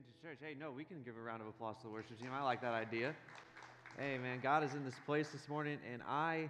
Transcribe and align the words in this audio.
Vintage 0.00 0.22
Church. 0.22 0.38
Hey, 0.40 0.56
no, 0.58 0.70
we 0.70 0.84
can 0.84 1.02
give 1.02 1.16
a 1.18 1.20
round 1.20 1.42
of 1.42 1.48
applause 1.48 1.76
to 1.78 1.82
the 1.82 1.90
worship 1.90 2.18
team. 2.18 2.28
I 2.32 2.42
like 2.42 2.62
that 2.62 2.72
idea. 2.72 3.14
Hey, 3.98 4.16
man, 4.16 4.38
God 4.42 4.64
is 4.64 4.72
in 4.72 4.82
this 4.82 4.94
place 5.04 5.28
this 5.28 5.46
morning, 5.46 5.76
and 5.92 6.00
I, 6.08 6.48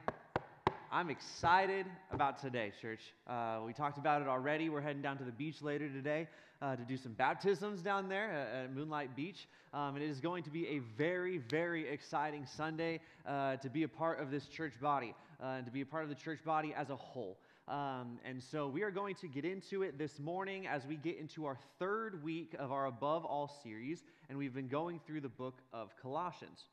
I'm 0.92 1.10
excited 1.10 1.86
about 2.12 2.38
today, 2.38 2.72
church. 2.80 3.00
Uh, 3.26 3.60
we 3.66 3.72
talked 3.72 3.98
about 3.98 4.22
it 4.22 4.28
already. 4.28 4.68
We're 4.68 4.82
heading 4.82 5.02
down 5.02 5.18
to 5.18 5.24
the 5.24 5.32
beach 5.32 5.62
later 5.62 5.88
today 5.88 6.28
uh, 6.62 6.76
to 6.76 6.82
do 6.82 6.96
some 6.96 7.12
baptisms 7.12 7.82
down 7.82 8.08
there 8.08 8.30
at, 8.30 8.64
at 8.64 8.72
Moonlight 8.72 9.16
Beach, 9.16 9.48
um, 9.74 9.96
and 9.96 10.04
it 10.04 10.10
is 10.10 10.20
going 10.20 10.44
to 10.44 10.50
be 10.50 10.68
a 10.68 10.78
very, 10.96 11.38
very 11.38 11.88
exciting 11.88 12.46
Sunday 12.46 13.00
uh, 13.26 13.56
to 13.56 13.68
be 13.68 13.82
a 13.82 13.88
part 13.88 14.20
of 14.20 14.30
this 14.30 14.46
church 14.46 14.74
body, 14.80 15.12
uh, 15.42 15.46
and 15.56 15.66
to 15.66 15.72
be 15.72 15.80
a 15.80 15.86
part 15.86 16.04
of 16.04 16.08
the 16.08 16.14
church 16.14 16.44
body 16.44 16.72
as 16.76 16.90
a 16.90 16.96
whole. 16.96 17.36
Um, 17.70 18.18
and 18.24 18.42
so 18.42 18.66
we 18.66 18.82
are 18.82 18.90
going 18.90 19.14
to 19.16 19.28
get 19.28 19.44
into 19.44 19.84
it 19.84 19.96
this 19.96 20.18
morning 20.18 20.66
as 20.66 20.84
we 20.86 20.96
get 20.96 21.18
into 21.18 21.46
our 21.46 21.56
third 21.78 22.24
week 22.24 22.56
of 22.58 22.72
our 22.72 22.86
Above 22.86 23.24
All 23.24 23.48
series, 23.62 24.02
and 24.28 24.36
we've 24.36 24.52
been 24.52 24.66
going 24.66 24.98
through 25.06 25.20
the 25.20 25.28
book 25.28 25.62
of 25.72 25.94
Colossians. 26.02 26.64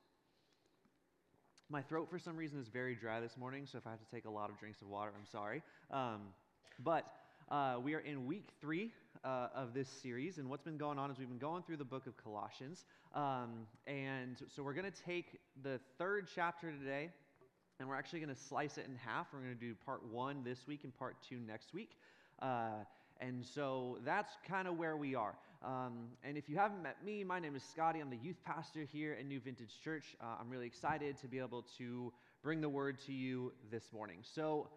My 1.69 1.83
throat, 1.83 2.09
for 2.09 2.17
some 2.17 2.35
reason, 2.35 2.59
is 2.59 2.67
very 2.67 2.95
dry 2.95 3.19
this 3.19 3.37
morning, 3.37 3.67
so 3.71 3.77
if 3.77 3.85
I 3.85 3.91
have 3.91 3.99
to 3.99 4.09
take 4.11 4.25
a 4.25 4.29
lot 4.29 4.49
of 4.49 4.57
drinks 4.57 4.81
of 4.81 4.87
water, 4.87 5.11
I'm 5.15 5.27
sorry. 5.31 5.61
Um, 5.91 6.21
but 6.83 7.05
uh, 7.51 7.75
we 7.83 7.93
are 7.93 7.99
in 7.99 8.25
week 8.25 8.47
three 8.59 8.91
uh, 9.23 9.49
of 9.53 9.75
this 9.75 9.89
series, 9.89 10.39
and 10.39 10.49
what's 10.49 10.63
been 10.63 10.79
going 10.79 10.97
on 10.97 11.11
is 11.11 11.19
we've 11.19 11.29
been 11.29 11.37
going 11.37 11.61
through 11.61 11.77
the 11.77 11.85
book 11.85 12.07
of 12.07 12.17
Colossians. 12.17 12.85
Um, 13.13 13.67
and 13.85 14.41
so 14.47 14.63
we're 14.63 14.73
going 14.73 14.91
to 14.91 15.03
take 15.05 15.37
the 15.61 15.79
third 15.99 16.27
chapter 16.33 16.71
today 16.71 17.11
and 17.79 17.87
we're 17.87 17.95
actually 17.95 18.19
going 18.19 18.33
to 18.33 18.41
slice 18.41 18.77
it 18.77 18.85
in 18.87 18.95
half. 18.95 19.27
We're 19.31 19.39
going 19.39 19.53
to 19.53 19.59
do 19.59 19.75
part 19.85 20.03
one 20.11 20.43
this 20.43 20.65
week 20.67 20.83
and 20.83 20.97
part 20.97 21.15
two 21.27 21.39
next 21.39 21.73
week. 21.73 21.91
Uh, 22.41 22.83
and 23.19 23.45
so 23.45 23.97
that's 24.03 24.33
kind 24.47 24.67
of 24.67 24.77
where 24.77 24.97
we 24.97 25.15
are. 25.15 25.35
Um, 25.63 26.09
and 26.23 26.37
if 26.37 26.49
you 26.49 26.55
haven't 26.55 26.81
met 26.81 27.03
me, 27.03 27.23
my 27.23 27.39
name 27.39 27.55
is 27.55 27.63
Scotty. 27.63 27.99
I'm 27.99 28.09
the 28.09 28.17
youth 28.17 28.37
pastor 28.43 28.83
here 28.91 29.15
at 29.19 29.25
New 29.25 29.39
Vintage 29.39 29.79
Church. 29.83 30.15
Uh, 30.21 30.25
I'm 30.39 30.49
really 30.49 30.67
excited 30.67 31.17
to 31.17 31.27
be 31.27 31.39
able 31.39 31.65
to 31.77 32.13
bring 32.43 32.61
the 32.61 32.69
word 32.69 32.97
to 33.07 33.13
you 33.13 33.53
this 33.71 33.91
morning. 33.91 34.19
So, 34.21 34.69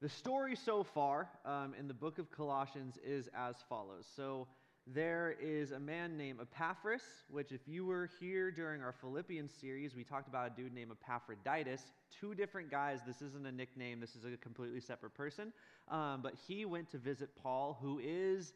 the 0.00 0.08
story 0.08 0.56
so 0.56 0.82
far 0.82 1.28
um, 1.44 1.74
in 1.78 1.86
the 1.86 1.92
book 1.92 2.18
of 2.18 2.30
Colossians 2.30 2.98
is 3.04 3.28
as 3.36 3.56
follows. 3.68 4.06
So, 4.16 4.46
there 4.86 5.36
is 5.40 5.72
a 5.72 5.78
man 5.78 6.16
named 6.16 6.40
Epaphras, 6.40 7.02
which, 7.28 7.52
if 7.52 7.60
you 7.66 7.84
were 7.84 8.10
here 8.18 8.50
during 8.50 8.82
our 8.82 8.92
Philippians 8.92 9.52
series, 9.52 9.94
we 9.94 10.02
talked 10.02 10.28
about 10.28 10.52
a 10.52 10.60
dude 10.60 10.74
named 10.74 10.90
Epaphroditus. 10.90 11.82
Two 12.18 12.34
different 12.34 12.70
guys. 12.70 13.00
This 13.06 13.22
isn't 13.22 13.46
a 13.46 13.52
nickname, 13.52 14.00
this 14.00 14.16
is 14.16 14.24
a 14.24 14.36
completely 14.36 14.80
separate 14.80 15.14
person. 15.14 15.52
Um, 15.88 16.20
but 16.22 16.34
he 16.46 16.64
went 16.64 16.90
to 16.90 16.98
visit 16.98 17.30
Paul, 17.40 17.78
who 17.80 18.00
is 18.02 18.52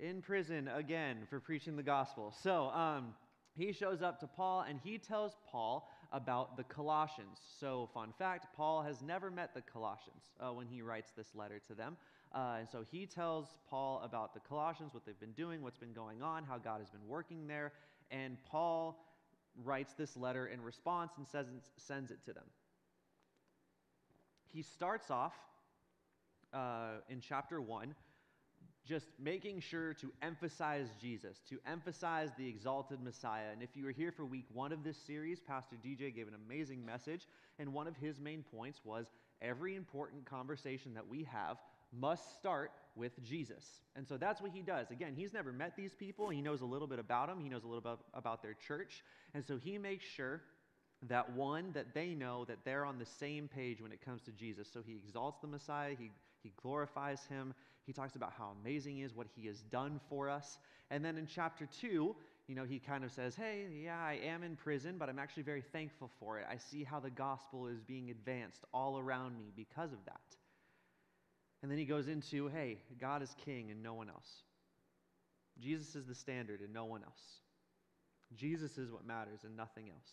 in 0.00 0.22
prison 0.22 0.68
again 0.68 1.18
for 1.28 1.40
preaching 1.40 1.76
the 1.76 1.82
gospel. 1.82 2.34
So, 2.42 2.68
um, 2.70 3.14
he 3.56 3.72
shows 3.72 4.02
up 4.02 4.18
to 4.20 4.26
Paul 4.26 4.64
and 4.68 4.80
he 4.82 4.98
tells 4.98 5.36
Paul 5.48 5.88
about 6.12 6.56
the 6.56 6.64
Colossians. 6.64 7.38
So, 7.60 7.88
fun 7.94 8.12
fact 8.18 8.46
Paul 8.56 8.82
has 8.82 9.02
never 9.02 9.30
met 9.30 9.54
the 9.54 9.60
Colossians 9.60 10.24
uh, 10.40 10.52
when 10.52 10.66
he 10.66 10.82
writes 10.82 11.12
this 11.16 11.34
letter 11.34 11.60
to 11.68 11.74
them. 11.74 11.96
Uh, 12.34 12.56
and 12.58 12.68
so 12.68 12.84
he 12.90 13.06
tells 13.06 13.46
Paul 13.70 14.02
about 14.04 14.34
the 14.34 14.40
Colossians, 14.40 14.92
what 14.92 15.06
they've 15.06 15.18
been 15.20 15.32
doing, 15.32 15.62
what's 15.62 15.78
been 15.78 15.92
going 15.92 16.20
on, 16.20 16.44
how 16.44 16.58
God 16.58 16.80
has 16.80 16.90
been 16.90 17.06
working 17.06 17.46
there. 17.46 17.72
And 18.10 18.36
Paul 18.50 18.98
writes 19.62 19.94
this 19.94 20.16
letter 20.16 20.48
in 20.48 20.60
response 20.60 21.12
and 21.16 21.26
says, 21.26 21.46
sends 21.76 22.10
it 22.10 22.18
to 22.24 22.32
them. 22.32 22.44
He 24.52 24.62
starts 24.62 25.10
off 25.10 25.34
uh, 26.52 27.00
in 27.08 27.20
chapter 27.20 27.60
1 27.60 27.94
just 28.86 29.06
making 29.18 29.60
sure 29.60 29.94
to 29.94 30.12
emphasize 30.20 30.88
Jesus, 31.00 31.40
to 31.48 31.58
emphasize 31.66 32.30
the 32.36 32.46
exalted 32.46 33.00
Messiah. 33.02 33.50
And 33.50 33.62
if 33.62 33.70
you 33.74 33.84
were 33.84 33.92
here 33.92 34.12
for 34.12 34.26
week 34.26 34.44
one 34.52 34.72
of 34.72 34.84
this 34.84 34.98
series, 34.98 35.40
Pastor 35.40 35.76
DJ 35.82 36.14
gave 36.14 36.28
an 36.28 36.34
amazing 36.34 36.84
message. 36.84 37.26
And 37.58 37.72
one 37.72 37.86
of 37.86 37.96
his 37.96 38.20
main 38.20 38.44
points 38.54 38.80
was 38.84 39.06
every 39.40 39.74
important 39.74 40.26
conversation 40.26 40.92
that 40.94 41.08
we 41.08 41.24
have 41.24 41.56
must 41.98 42.34
start 42.36 42.72
with 42.96 43.12
Jesus. 43.22 43.64
And 43.96 44.06
so 44.06 44.16
that's 44.16 44.40
what 44.40 44.50
he 44.52 44.60
does. 44.62 44.90
Again, 44.90 45.14
he's 45.16 45.32
never 45.32 45.52
met 45.52 45.76
these 45.76 45.94
people. 45.94 46.28
He 46.28 46.40
knows 46.40 46.60
a 46.60 46.66
little 46.66 46.86
bit 46.86 46.98
about 46.98 47.28
them, 47.28 47.40
he 47.40 47.48
knows 47.48 47.64
a 47.64 47.66
little 47.66 47.80
bit 47.80 47.98
about 48.14 48.42
their 48.42 48.54
church. 48.54 49.02
And 49.34 49.44
so 49.44 49.56
he 49.56 49.78
makes 49.78 50.04
sure 50.04 50.42
that 51.08 51.32
one, 51.32 51.72
that 51.72 51.94
they 51.94 52.14
know 52.14 52.44
that 52.46 52.58
they're 52.64 52.84
on 52.84 52.98
the 52.98 53.06
same 53.06 53.48
page 53.48 53.80
when 53.80 53.92
it 53.92 54.04
comes 54.04 54.22
to 54.22 54.32
Jesus. 54.32 54.68
So 54.72 54.80
he 54.84 54.94
exalts 54.94 55.40
the 55.40 55.46
Messiah, 55.46 55.94
he, 55.98 56.10
he 56.42 56.52
glorifies 56.62 57.24
him, 57.26 57.54
he 57.84 57.92
talks 57.92 58.16
about 58.16 58.32
how 58.36 58.54
amazing 58.62 58.96
he 58.96 59.02
is, 59.02 59.14
what 59.14 59.26
he 59.36 59.46
has 59.46 59.60
done 59.60 60.00
for 60.08 60.30
us. 60.30 60.58
And 60.90 61.04
then 61.04 61.18
in 61.18 61.26
chapter 61.26 61.68
2, 61.80 62.14
you 62.46 62.54
know, 62.54 62.64
he 62.64 62.78
kind 62.78 63.04
of 63.04 63.10
says, 63.10 63.34
Hey, 63.34 63.66
yeah, 63.84 63.98
I 63.98 64.18
am 64.24 64.42
in 64.42 64.56
prison, 64.56 64.96
but 64.98 65.08
I'm 65.08 65.18
actually 65.18 65.42
very 65.42 65.62
thankful 65.62 66.10
for 66.18 66.38
it. 66.38 66.46
I 66.50 66.56
see 66.56 66.84
how 66.84 67.00
the 67.00 67.10
gospel 67.10 67.66
is 67.66 67.80
being 67.80 68.10
advanced 68.10 68.64
all 68.72 68.98
around 68.98 69.38
me 69.38 69.52
because 69.54 69.92
of 69.92 69.98
that. 70.06 70.20
And 71.64 71.70
then 71.70 71.78
he 71.78 71.86
goes 71.86 72.08
into, 72.08 72.48
Hey, 72.48 72.76
God 73.00 73.22
is 73.22 73.34
king 73.42 73.70
and 73.70 73.82
no 73.82 73.94
one 73.94 74.10
else. 74.10 74.42
Jesus 75.58 75.94
is 75.94 76.04
the 76.04 76.14
standard 76.14 76.60
and 76.60 76.74
no 76.74 76.84
one 76.84 77.02
else. 77.02 77.40
Jesus 78.36 78.76
is 78.76 78.90
what 78.90 79.06
matters 79.06 79.44
and 79.44 79.56
nothing 79.56 79.88
else. 79.88 80.10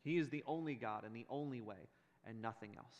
He 0.00 0.16
is 0.16 0.30
the 0.30 0.42
only 0.46 0.74
God 0.74 1.04
and 1.04 1.14
the 1.14 1.26
only 1.28 1.60
way 1.60 1.90
and 2.26 2.40
nothing 2.40 2.70
else. 2.78 2.96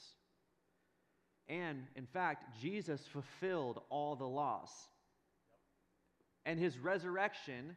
And 1.49 1.85
in 1.97 2.05
fact, 2.05 2.61
Jesus 2.61 3.01
fulfilled 3.11 3.81
all 3.89 4.15
the 4.15 4.29
laws. 4.29 4.69
And 6.45 6.61
his 6.61 6.77
resurrection 6.77 7.77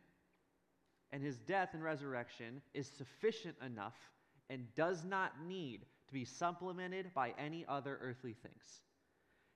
and 1.14 1.24
his 1.24 1.38
death 1.38 1.70
and 1.72 1.82
resurrection 1.82 2.62
is 2.74 2.92
sufficient 2.98 3.56
enough 3.66 3.96
and 4.50 4.66
does 4.76 5.06
not 5.06 5.32
need 5.48 5.86
to 6.08 6.14
be 6.14 6.26
supplemented 6.26 7.14
by 7.14 7.34
any 7.40 7.66
other 7.70 7.98
earthly 8.02 8.34
things. 8.34 8.82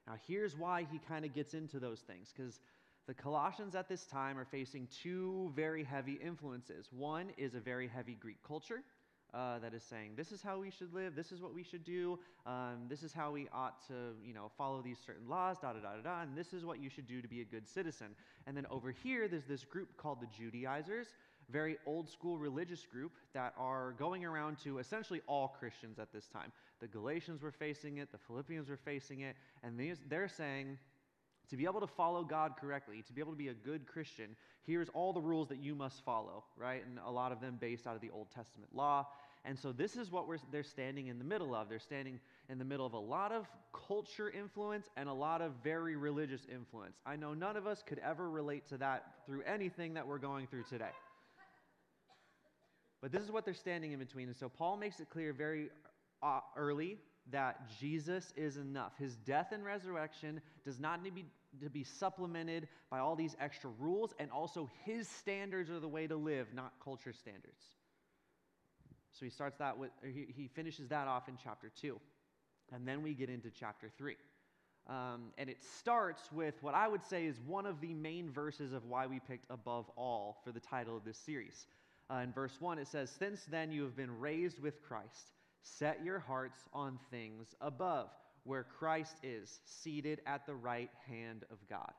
Now, 0.10 0.16
here's 0.28 0.58
why 0.58 0.86
he 0.92 1.00
kind 1.08 1.24
of 1.24 1.34
gets 1.34 1.54
into 1.54 1.80
those 1.80 2.00
things 2.00 2.34
because 2.36 2.60
the 3.08 3.14
Colossians 3.14 3.76
at 3.76 3.88
this 3.88 4.06
time 4.06 4.38
are 4.38 4.46
facing 4.46 4.88
two 5.04 5.52
very 5.56 5.84
heavy 5.84 6.20
influences. 6.22 6.90
One 6.92 7.28
is 7.38 7.56
a 7.56 7.60
very 7.60 7.88
heavy 7.88 8.18
Greek 8.20 8.38
culture, 8.46 8.84
uh, 9.34 9.60
that 9.60 9.74
is 9.74 9.84
saying 9.84 10.12
this 10.16 10.32
is 10.32 10.42
how 10.42 10.60
we 10.60 10.72
should 10.72 10.94
live, 10.94 11.16
this 11.16 11.32
is 11.32 11.42
what 11.42 11.54
we 11.54 11.64
should 11.64 11.84
do, 11.84 12.20
um, 12.46 12.86
this 12.90 13.04
is 13.04 13.14
how 13.14 13.32
we 13.32 13.48
ought 13.54 13.86
to, 13.88 13.94
you 14.26 14.34
know, 14.34 14.52
follow 14.58 14.82
these 14.82 14.98
certain 15.06 15.28
laws, 15.30 15.58
da 15.62 15.74
da 15.74 15.80
da 15.80 15.96
da 15.98 16.02
da, 16.02 16.22
and 16.22 16.36
this 16.36 16.54
is 16.54 16.66
what 16.66 16.82
you 16.82 16.90
should 16.90 17.08
do 17.08 17.22
to 17.22 17.28
be 17.28 17.42
a 17.42 17.46
good 17.46 17.68
citizen. 17.68 18.08
And 18.48 18.58
then 18.58 18.66
over 18.72 18.92
here, 18.92 19.28
there's 19.28 19.46
this 19.46 19.64
group 19.64 19.96
called 19.98 20.20
the 20.22 20.28
Judaizers, 20.36 21.08
very 21.52 21.78
old 21.86 22.10
school 22.10 22.38
religious 22.38 22.86
group 22.86 23.12
that 23.34 23.54
are 23.58 23.94
going 23.98 24.26
around 24.26 24.58
to 24.64 24.80
essentially 24.80 25.22
all 25.28 25.48
Christians 25.60 26.00
at 26.00 26.12
this 26.14 26.28
time. 26.28 26.52
The 26.80 26.88
Galatians 26.88 27.42
were 27.42 27.52
facing 27.52 27.98
it, 27.98 28.12
the 28.12 28.18
Philippians 28.18 28.70
were 28.70 28.78
facing 28.78 29.22
it, 29.22 29.36
and 29.64 29.80
they're 30.10 30.28
saying 30.28 30.78
to 31.50 31.58
be 31.58 31.66
able 31.66 31.82
to 31.82 31.88
follow 31.88 32.24
God 32.24 32.54
correctly, 32.60 33.04
to 33.08 33.14
be 33.14 33.22
able 33.22 33.32
to 33.32 33.38
be 33.38 33.48
a 33.48 33.54
good 33.54 33.88
Christian, 33.88 34.36
here's 34.66 34.90
all 34.90 35.14
the 35.14 35.22
rules 35.22 35.50
that 35.50 35.58
you 35.58 35.74
must 35.74 36.04
follow, 36.06 36.44
right? 36.56 36.86
And 36.86 37.00
a 37.06 37.10
lot 37.10 37.32
of 37.32 37.42
them 37.42 37.58
based 37.60 37.88
out 37.88 37.96
of 37.96 38.02
the 38.02 38.12
Old 38.12 38.28
Testament 38.30 38.70
law. 38.74 39.08
And 39.46 39.58
so 39.58 39.72
this 39.72 39.96
is 39.96 40.12
what 40.12 40.26
they're 40.52 40.64
standing 40.64 41.08
in 41.08 41.18
the 41.18 41.24
middle 41.24 41.56
of. 41.56 41.70
They're 41.70 41.80
standing 41.80 42.20
in 42.50 42.60
the 42.60 42.66
middle 42.66 42.86
of 42.86 42.94
a 42.94 43.00
lot 43.00 43.32
of 43.32 43.48
culture 43.74 44.30
influence 44.30 44.88
and 44.96 45.10
a 45.10 45.14
lot 45.14 45.42
of 45.42 45.54
very 45.64 45.96
religious 45.96 46.42
influence. 46.54 46.98
I 47.06 47.16
know 47.16 47.34
none 47.34 47.58
of 47.58 47.66
us 47.66 47.82
could 47.86 48.00
ever 48.00 48.30
relate 48.30 48.68
to 48.70 48.78
that 48.78 49.06
through 49.26 49.42
anything 49.44 49.96
that 49.96 50.06
we're 50.06 50.18
going 50.20 50.46
through 50.48 50.64
today. 50.70 50.92
But 53.02 53.12
this 53.12 53.22
is 53.22 53.32
what 53.32 53.46
they're 53.46 53.54
standing 53.54 53.92
in 53.92 54.00
between. 54.00 54.28
And 54.28 54.36
so 54.36 54.50
Paul 54.50 54.78
makes 54.78 55.00
it 55.00 55.10
clear 55.10 55.34
very 55.34 55.70
uh, 56.22 56.42
early 56.56 56.98
that 57.32 57.70
Jesus 57.80 58.34
is 58.36 58.58
enough. 58.58 58.94
His 58.98 59.16
death 59.16 59.52
and 59.52 59.64
resurrection 59.64 60.42
does 60.66 60.80
not 60.80 61.02
need 61.02 61.10
to 61.10 61.16
be, 61.16 61.26
to 61.64 61.70
be 61.70 61.84
supplemented 61.84 62.68
by 62.90 63.00
all 63.00 63.16
these 63.16 63.36
extra 63.40 63.70
rules, 63.80 64.14
and 64.20 64.32
also 64.32 64.70
his 64.84 65.08
standards 65.08 65.70
are 65.70 65.80
the 65.80 65.88
way 65.88 66.08
to 66.08 66.16
live, 66.16 66.48
not 66.54 66.74
culture 66.84 67.14
standards. 67.14 67.64
So 69.12 69.26
he 69.26 69.32
starts 69.32 69.58
that 69.58 69.78
with, 69.78 69.92
he, 70.04 70.28
he 70.36 70.48
finishes 70.48 70.88
that 70.90 71.08
off 71.08 71.28
in 71.28 71.36
chapter 71.42 71.72
2. 71.82 72.00
And 72.72 72.88
then 72.88 73.02
we 73.02 73.14
get 73.14 73.30
into 73.30 73.50
chapter 73.50 73.90
3. 73.98 74.16
Um, 74.88 75.32
and 75.38 75.50
it 75.50 75.58
starts 75.62 76.32
with 76.32 76.56
what 76.62 76.74
I 76.74 76.88
would 76.88 77.06
say 77.06 77.26
is 77.26 77.40
one 77.46 77.66
of 77.66 77.80
the 77.82 77.94
main 77.94 78.32
verses 78.32 78.74
of 78.74 78.86
why 78.86 79.08
we 79.08 79.20
picked 79.20 79.46
above 79.50 79.90
all 79.96 80.42
for 80.44 80.52
the 80.52 80.60
title 80.60 80.98
of 80.98 81.04
this 81.04 81.18
series. 81.18 81.68
Uh, 82.12 82.18
in 82.18 82.32
verse 82.32 82.56
1, 82.60 82.80
it 82.80 82.88
says, 82.88 83.12
Since 83.20 83.46
then 83.46 83.72
you 83.72 83.84
have 83.84 83.96
been 83.96 84.20
raised 84.20 84.60
with 84.60 84.82
Christ. 84.82 85.34
Set 85.62 86.04
your 86.04 86.20
hearts 86.20 86.60
on 86.74 87.00
things 87.12 87.48
above, 87.62 88.10
where 88.44 88.64
Christ 88.64 89.16
is, 89.22 89.60
seated 89.66 90.22
at 90.26 90.46
the 90.46 90.56
right 90.56 90.90
hand 91.08 91.44
of 91.52 91.58
God. 91.70 91.92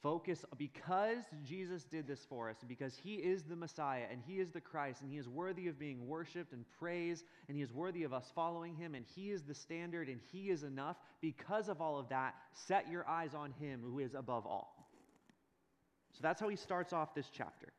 Focus, 0.00 0.44
because 0.56 1.24
Jesus 1.44 1.82
did 1.82 2.06
this 2.06 2.24
for 2.28 2.48
us, 2.48 2.56
because 2.68 2.96
He 2.96 3.14
is 3.14 3.42
the 3.42 3.56
Messiah 3.56 4.04
and 4.08 4.20
He 4.24 4.34
is 4.34 4.50
the 4.50 4.60
Christ, 4.60 5.00
and 5.00 5.10
He 5.10 5.18
is 5.18 5.28
worthy 5.28 5.66
of 5.66 5.76
being 5.76 6.06
worshiped 6.06 6.52
and 6.52 6.64
praised, 6.78 7.24
and 7.48 7.56
He 7.56 7.64
is 7.64 7.72
worthy 7.72 8.04
of 8.04 8.12
us 8.12 8.30
following 8.32 8.76
Him, 8.76 8.94
and 8.94 9.04
He 9.16 9.30
is 9.30 9.42
the 9.42 9.54
standard 9.54 10.08
and 10.08 10.20
He 10.30 10.50
is 10.50 10.62
enough. 10.62 10.96
Because 11.20 11.68
of 11.68 11.80
all 11.80 11.98
of 11.98 12.08
that, 12.10 12.36
set 12.52 12.88
your 12.88 13.08
eyes 13.08 13.34
on 13.34 13.52
Him 13.58 13.80
who 13.82 13.98
is 13.98 14.14
above 14.14 14.46
all. 14.46 14.78
So 16.12 16.22
that's 16.22 16.40
how 16.40 16.48
he 16.48 16.56
starts 16.56 16.92
off 16.92 17.14
this 17.14 17.30
chapter. 17.32 17.72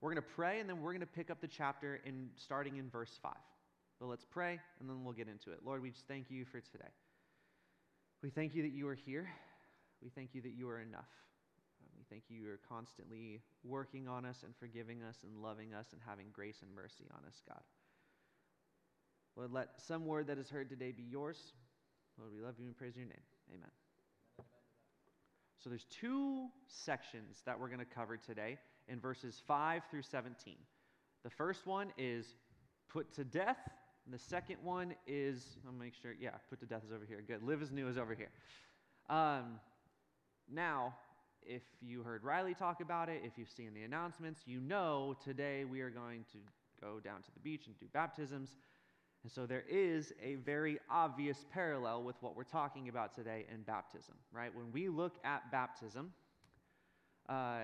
We're 0.00 0.10
going 0.10 0.22
to 0.22 0.34
pray 0.34 0.60
and 0.60 0.68
then 0.68 0.80
we're 0.80 0.92
going 0.92 1.00
to 1.00 1.06
pick 1.06 1.30
up 1.30 1.40
the 1.40 1.48
chapter 1.48 2.00
in 2.04 2.28
starting 2.36 2.76
in 2.76 2.88
verse 2.88 3.18
5. 3.22 3.32
But 4.00 4.06
let's 4.06 4.24
pray 4.24 4.60
and 4.80 4.88
then 4.88 5.04
we'll 5.04 5.14
get 5.14 5.28
into 5.28 5.50
it. 5.50 5.60
Lord, 5.64 5.82
we 5.82 5.90
just 5.90 6.06
thank 6.06 6.30
you 6.30 6.44
for 6.44 6.60
today. 6.60 6.90
We 8.22 8.30
thank 8.30 8.54
you 8.54 8.62
that 8.62 8.72
you 8.72 8.86
are 8.88 8.94
here. 8.94 9.28
We 10.02 10.10
thank 10.10 10.34
you 10.34 10.42
that 10.42 10.52
you 10.52 10.68
are 10.68 10.80
enough. 10.80 11.08
We 11.96 12.04
thank 12.08 12.24
you 12.28 12.40
you 12.40 12.48
are 12.48 12.60
constantly 12.68 13.40
working 13.64 14.06
on 14.06 14.24
us 14.24 14.42
and 14.44 14.54
forgiving 14.56 15.02
us 15.02 15.16
and 15.24 15.42
loving 15.42 15.74
us 15.74 15.86
and 15.92 16.00
having 16.06 16.26
grace 16.32 16.58
and 16.62 16.72
mercy 16.74 17.04
on 17.12 17.26
us, 17.26 17.42
God. 17.48 17.60
Lord, 19.36 19.52
let 19.52 19.68
some 19.86 20.06
word 20.06 20.28
that 20.28 20.38
is 20.38 20.48
heard 20.48 20.68
today 20.68 20.92
be 20.92 21.02
yours. 21.02 21.38
Lord, 22.18 22.32
we 22.32 22.40
love 22.40 22.54
you 22.58 22.66
and 22.66 22.76
praise 22.76 22.96
your 22.96 23.06
name. 23.06 23.16
Amen. 23.50 23.70
So 25.62 25.70
there's 25.70 25.86
two 26.00 26.46
sections 26.68 27.42
that 27.46 27.58
we're 27.58 27.68
going 27.68 27.80
to 27.80 27.84
cover 27.84 28.16
today 28.16 28.58
in 28.88 29.00
verses 29.00 29.42
5 29.46 29.82
through 29.90 30.02
17. 30.02 30.56
The 31.24 31.30
first 31.30 31.66
one 31.66 31.92
is 31.98 32.34
put 32.88 33.12
to 33.14 33.24
death, 33.24 33.58
and 34.04 34.14
the 34.14 34.18
second 34.18 34.56
one 34.62 34.94
is, 35.06 35.58
I'll 35.66 35.72
make 35.72 35.94
sure, 35.94 36.14
yeah, 36.18 36.30
put 36.48 36.60
to 36.60 36.66
death 36.66 36.82
is 36.86 36.92
over 36.92 37.04
here. 37.04 37.22
Good. 37.26 37.42
Live 37.42 37.62
as 37.62 37.70
new 37.70 37.88
is 37.88 37.98
over 37.98 38.14
here. 38.14 38.30
Um, 39.10 39.60
now, 40.50 40.94
if 41.42 41.62
you 41.80 42.02
heard 42.02 42.24
Riley 42.24 42.54
talk 42.54 42.80
about 42.80 43.08
it, 43.08 43.22
if 43.24 43.32
you've 43.36 43.50
seen 43.50 43.74
the 43.74 43.82
announcements, 43.82 44.42
you 44.46 44.60
know 44.60 45.16
today 45.22 45.64
we 45.64 45.80
are 45.80 45.90
going 45.90 46.24
to 46.32 46.38
go 46.80 47.00
down 47.00 47.22
to 47.22 47.32
the 47.34 47.40
beach 47.40 47.66
and 47.66 47.78
do 47.78 47.86
baptisms. 47.92 48.56
And 49.22 49.32
so 49.32 49.46
there 49.46 49.64
is 49.68 50.12
a 50.22 50.36
very 50.36 50.78
obvious 50.90 51.44
parallel 51.52 52.02
with 52.02 52.16
what 52.20 52.36
we're 52.36 52.44
talking 52.44 52.88
about 52.88 53.14
today 53.14 53.46
in 53.52 53.62
baptism, 53.62 54.14
right? 54.32 54.54
When 54.54 54.70
we 54.72 54.88
look 54.88 55.16
at 55.24 55.50
baptism, 55.50 56.12
uh, 57.28 57.60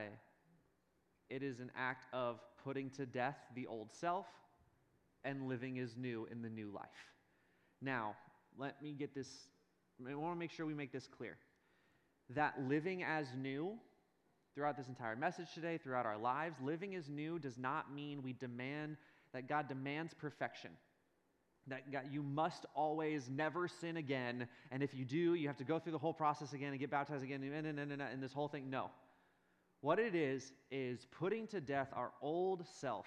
it 1.31 1.43
is 1.43 1.61
an 1.61 1.71
act 1.77 2.07
of 2.13 2.41
putting 2.63 2.91
to 2.91 3.07
death 3.07 3.37
the 3.55 3.67
old 3.67 3.93
self 3.93 4.27
and 5.25 5.49
living 5.49 5.79
as 5.79 5.97
new 5.97 6.27
in 6.31 6.43
the 6.43 6.51
new 6.51 6.71
life. 6.71 6.85
Now, 7.81 8.15
let 8.59 8.83
me 8.83 8.93
get 8.93 9.15
this, 9.15 9.29
I 10.07 10.15
want 10.15 10.35
to 10.35 10.39
make 10.39 10.51
sure 10.51 10.67
we 10.67 10.75
make 10.75 10.93
this 10.93 11.07
clear. 11.07 11.37
That 12.31 12.55
living 12.69 13.03
as 13.03 13.27
new, 13.37 13.79
throughout 14.55 14.77
this 14.77 14.89
entire 14.89 15.17
message 15.17 15.53
today, 15.53 15.79
throughout 15.79 16.07
our 16.07 16.17
lives, 16.17 16.57
living 16.63 16.95
as 16.95 17.09
new 17.09 17.39
does 17.39 17.59
not 17.59 17.93
mean 17.93 18.23
we 18.23 18.33
demand 18.35 18.97
that 19.33 19.49
God 19.49 19.69
demands 19.69 20.15
perfection. 20.15 20.71
That 21.67 21.91
God, 21.91 22.05
you 22.11 22.23
must 22.23 22.67
always 22.75 23.29
never 23.29 23.67
sin 23.67 23.97
again, 23.97 24.47
and 24.71 24.83
if 24.83 24.95
you 24.95 25.05
do, 25.05 25.35
you 25.35 25.49
have 25.49 25.57
to 25.57 25.65
go 25.65 25.79
through 25.79 25.93
the 25.93 25.99
whole 25.99 26.13
process 26.13 26.53
again 26.53 26.71
and 26.71 26.79
get 26.79 26.91
baptized 26.91 27.25
again, 27.25 27.43
and, 27.43 27.67
and, 27.67 27.79
and, 27.81 28.03
and 28.03 28.23
this 28.23 28.33
whole 28.33 28.49
thing. 28.49 28.71
No. 28.71 28.91
What 29.85 29.99
it 29.99 30.15
is, 30.15 30.51
is 30.71 31.07
putting 31.11 31.47
to 31.49 31.61
death 31.61 31.89
our 31.93 32.11
old 32.23 32.65
self 32.81 33.05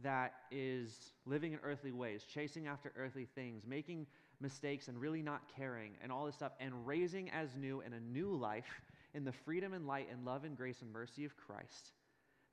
that 0.00 0.32
is 0.50 1.12
living 1.26 1.52
in 1.52 1.58
earthly 1.62 1.92
ways, 1.92 2.24
chasing 2.24 2.66
after 2.66 2.94
earthly 2.96 3.28
things, 3.34 3.64
making 3.66 4.06
mistakes 4.40 4.88
and 4.88 4.98
really 4.98 5.20
not 5.20 5.42
caring, 5.54 5.92
and 6.02 6.10
all 6.10 6.24
this 6.24 6.34
stuff, 6.34 6.52
and 6.60 6.86
raising 6.86 7.28
as 7.28 7.54
new 7.56 7.82
in 7.82 7.92
a 7.92 8.00
new 8.00 8.34
life 8.34 8.80
in 9.12 9.22
the 9.22 9.32
freedom 9.32 9.74
and 9.74 9.86
light 9.86 10.08
and 10.10 10.24
love 10.24 10.44
and 10.44 10.56
grace 10.56 10.80
and 10.80 10.90
mercy 10.90 11.26
of 11.26 11.36
Christ. 11.36 11.92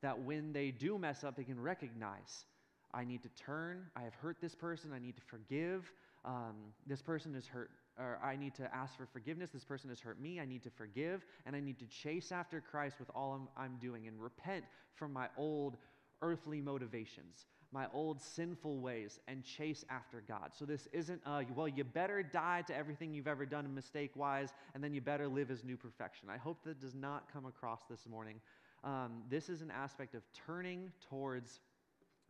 That 0.02 0.18
when 0.20 0.52
they 0.52 0.70
do 0.70 0.98
mess 0.98 1.24
up, 1.24 1.34
they 1.34 1.44
can 1.44 1.58
recognize 1.58 2.44
I 2.92 3.04
need 3.04 3.22
to 3.22 3.30
turn, 3.30 3.86
I 3.96 4.02
have 4.02 4.14
hurt 4.16 4.36
this 4.42 4.54
person, 4.54 4.92
I 4.92 4.98
need 4.98 5.16
to 5.16 5.22
forgive. 5.22 5.90
Um, 6.26 6.56
this 6.86 7.00
person 7.00 7.32
has 7.32 7.46
hurt 7.46 7.70
or 8.00 8.18
I 8.24 8.34
need 8.34 8.54
to 8.54 8.74
ask 8.74 8.96
for 8.96 9.06
forgiveness. 9.06 9.50
This 9.50 9.64
person 9.64 9.90
has 9.90 10.00
hurt 10.00 10.20
me. 10.20 10.40
I 10.40 10.46
need 10.46 10.62
to 10.62 10.70
forgive, 10.70 11.24
and 11.44 11.54
I 11.54 11.60
need 11.60 11.78
to 11.80 11.86
chase 11.86 12.32
after 12.32 12.60
Christ 12.60 12.96
with 12.98 13.10
all 13.14 13.32
I'm, 13.32 13.64
I'm 13.64 13.76
doing 13.78 14.08
and 14.08 14.20
repent 14.20 14.64
from 14.94 15.12
my 15.12 15.28
old 15.36 15.76
earthly 16.22 16.60
motivations, 16.60 17.46
my 17.72 17.86
old 17.92 18.20
sinful 18.20 18.80
ways, 18.80 19.20
and 19.28 19.44
chase 19.44 19.84
after 19.90 20.22
God. 20.26 20.52
So 20.58 20.64
this 20.64 20.88
isn't, 20.92 21.20
well, 21.54 21.68
you 21.68 21.84
better 21.84 22.22
die 22.22 22.62
to 22.66 22.76
everything 22.76 23.12
you've 23.12 23.28
ever 23.28 23.46
done 23.46 23.72
mistake 23.74 24.12
wise, 24.16 24.52
and 24.74 24.82
then 24.82 24.94
you 24.94 25.00
better 25.00 25.28
live 25.28 25.50
as 25.50 25.62
new 25.62 25.76
perfection. 25.76 26.28
I 26.30 26.38
hope 26.38 26.64
that 26.64 26.80
does 26.80 26.94
not 26.94 27.30
come 27.32 27.46
across 27.46 27.82
this 27.88 28.06
morning. 28.06 28.40
Um, 28.82 29.22
this 29.28 29.50
is 29.50 29.60
an 29.60 29.70
aspect 29.70 30.14
of 30.14 30.22
turning 30.46 30.90
towards 31.08 31.60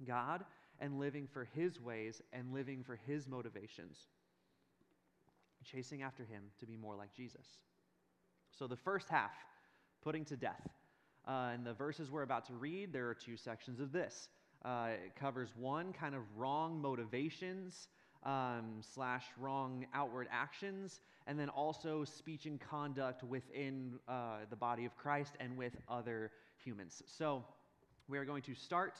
God 0.05 0.45
and 0.81 0.99
living 0.99 1.29
for 1.33 1.49
His 1.55 1.81
ways 1.81 2.23
and 2.33 2.53
living 2.53 2.83
for 2.83 2.99
His 3.07 3.29
motivations 3.29 4.09
chasing 5.65 6.03
after 6.03 6.25
him 6.25 6.43
to 6.59 6.67
be 6.67 6.77
more 6.77 6.97
like 6.97 7.15
Jesus. 7.15 7.47
So, 8.51 8.67
the 8.67 8.77
first 8.77 9.09
half, 9.09 9.33
putting 10.03 10.25
to 10.27 10.37
death. 10.37 10.69
Uh, 11.27 11.53
in 11.55 11.65
the 11.65 11.75
verses 11.75 12.11
we're 12.11 12.23
about 12.23 12.47
to 12.47 12.55
read, 12.55 12.93
there 12.93 13.09
are 13.09 13.15
two 13.15 13.37
sections 13.37 13.81
of 13.81 13.93
this. 13.93 14.29
Uh, 14.65 14.89
it 14.93 15.15
covers 15.17 15.51
one 15.57 15.93
kind 15.93 16.15
of 16.15 16.23
wrong 16.37 16.81
motivations 16.81 17.89
um, 18.25 18.81
slash 18.81 19.25
wrong 19.39 19.87
outward 19.95 20.29
actions, 20.31 21.01
and 21.27 21.39
then 21.39 21.49
also 21.49 22.05
speech 22.05 22.47
and 22.47 22.61
conduct 22.61 23.23
within 23.23 23.95
uh, 24.09 24.39
the 24.51 24.57
body 24.57 24.85
of 24.85 24.97
Christ 24.97 25.35
and 25.41 25.57
with 25.57 25.77
other 25.89 26.31
humans. 26.63 27.03
So, 27.07 27.45
we 28.09 28.19
are 28.19 28.25
going 28.25 28.43
to 28.43 28.55
start 28.55 28.95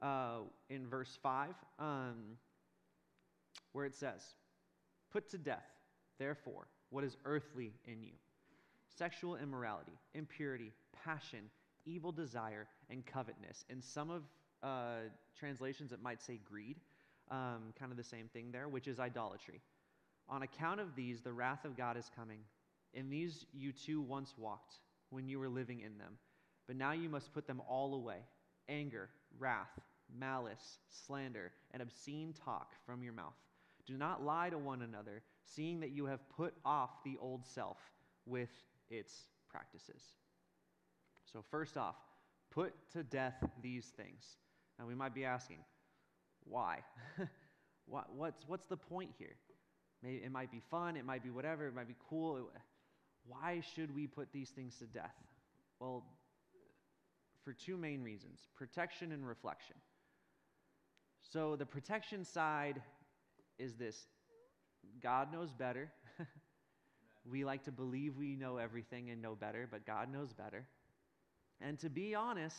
uh, 0.00 0.38
in 0.70 0.86
verse 0.86 1.18
5, 1.22 1.50
um, 1.78 2.14
where 3.72 3.84
it 3.84 3.94
says, 3.94 4.22
Put 5.10 5.28
to 5.30 5.38
death 5.38 5.64
Therefore, 6.18 6.66
what 6.90 7.04
is 7.04 7.16
earthly 7.24 7.72
in 7.86 8.02
you? 8.02 8.12
Sexual 8.96 9.36
immorality, 9.36 9.92
impurity, 10.14 10.72
passion, 11.04 11.50
evil 11.84 12.12
desire, 12.12 12.66
and 12.90 13.04
covetousness. 13.06 13.64
In 13.70 13.80
some 13.80 14.10
of 14.10 14.22
uh, 14.62 15.08
translations, 15.38 15.92
it 15.92 16.02
might 16.02 16.20
say 16.20 16.40
greed, 16.48 16.76
um, 17.30 17.72
kind 17.78 17.92
of 17.92 17.96
the 17.96 18.04
same 18.04 18.28
thing 18.32 18.50
there, 18.50 18.68
which 18.68 18.88
is 18.88 18.98
idolatry. 18.98 19.60
On 20.28 20.42
account 20.42 20.80
of 20.80 20.94
these, 20.96 21.20
the 21.20 21.32
wrath 21.32 21.64
of 21.64 21.76
God 21.76 21.96
is 21.96 22.10
coming. 22.14 22.40
In 22.94 23.08
these 23.08 23.46
you 23.52 23.72
too 23.72 24.00
once 24.00 24.34
walked 24.36 24.74
when 25.10 25.28
you 25.28 25.38
were 25.38 25.48
living 25.48 25.80
in 25.80 25.96
them, 25.98 26.18
but 26.66 26.76
now 26.76 26.92
you 26.92 27.08
must 27.08 27.32
put 27.32 27.46
them 27.46 27.62
all 27.68 27.94
away 27.94 28.18
anger, 28.68 29.08
wrath, 29.38 29.78
malice, 30.18 30.78
slander, 31.06 31.52
and 31.72 31.80
obscene 31.80 32.34
talk 32.44 32.72
from 32.84 33.02
your 33.02 33.14
mouth. 33.14 33.32
Do 33.86 33.96
not 33.96 34.22
lie 34.22 34.50
to 34.50 34.58
one 34.58 34.82
another 34.82 35.22
seeing 35.54 35.80
that 35.80 35.90
you 35.90 36.06
have 36.06 36.20
put 36.30 36.54
off 36.64 36.90
the 37.04 37.16
old 37.20 37.46
self 37.46 37.78
with 38.26 38.50
its 38.90 39.12
practices. 39.50 40.02
So, 41.32 41.42
first 41.50 41.76
off, 41.76 41.96
put 42.50 42.72
to 42.92 43.02
death 43.02 43.42
these 43.62 43.86
things. 43.96 44.24
Now, 44.78 44.86
we 44.86 44.94
might 44.94 45.14
be 45.14 45.24
asking, 45.24 45.58
why? 46.44 46.78
what, 47.86 48.06
what's, 48.14 48.46
what's 48.46 48.66
the 48.66 48.76
point 48.76 49.10
here? 49.18 49.36
Maybe 50.02 50.16
it 50.24 50.30
might 50.30 50.50
be 50.50 50.62
fun, 50.70 50.96
it 50.96 51.04
might 51.04 51.22
be 51.22 51.30
whatever, 51.30 51.66
it 51.66 51.74
might 51.74 51.88
be 51.88 51.96
cool. 52.08 52.50
Why 53.26 53.62
should 53.74 53.94
we 53.94 54.06
put 54.06 54.32
these 54.32 54.50
things 54.50 54.76
to 54.76 54.86
death? 54.86 55.14
Well, 55.80 56.04
for 57.44 57.52
two 57.52 57.76
main 57.76 58.02
reasons 58.02 58.40
protection 58.56 59.12
and 59.12 59.26
reflection. 59.26 59.76
So, 61.22 61.56
the 61.56 61.66
protection 61.66 62.24
side 62.24 62.80
is 63.58 63.74
this 63.74 64.06
God 65.02 65.32
knows 65.32 65.52
better. 65.52 65.90
we 67.30 67.44
like 67.44 67.64
to 67.64 67.72
believe 67.72 68.16
we 68.16 68.36
know 68.36 68.56
everything 68.56 69.10
and 69.10 69.20
know 69.20 69.34
better, 69.34 69.68
but 69.70 69.86
God 69.86 70.12
knows 70.12 70.32
better. 70.32 70.66
And 71.60 71.78
to 71.80 71.90
be 71.90 72.14
honest, 72.14 72.56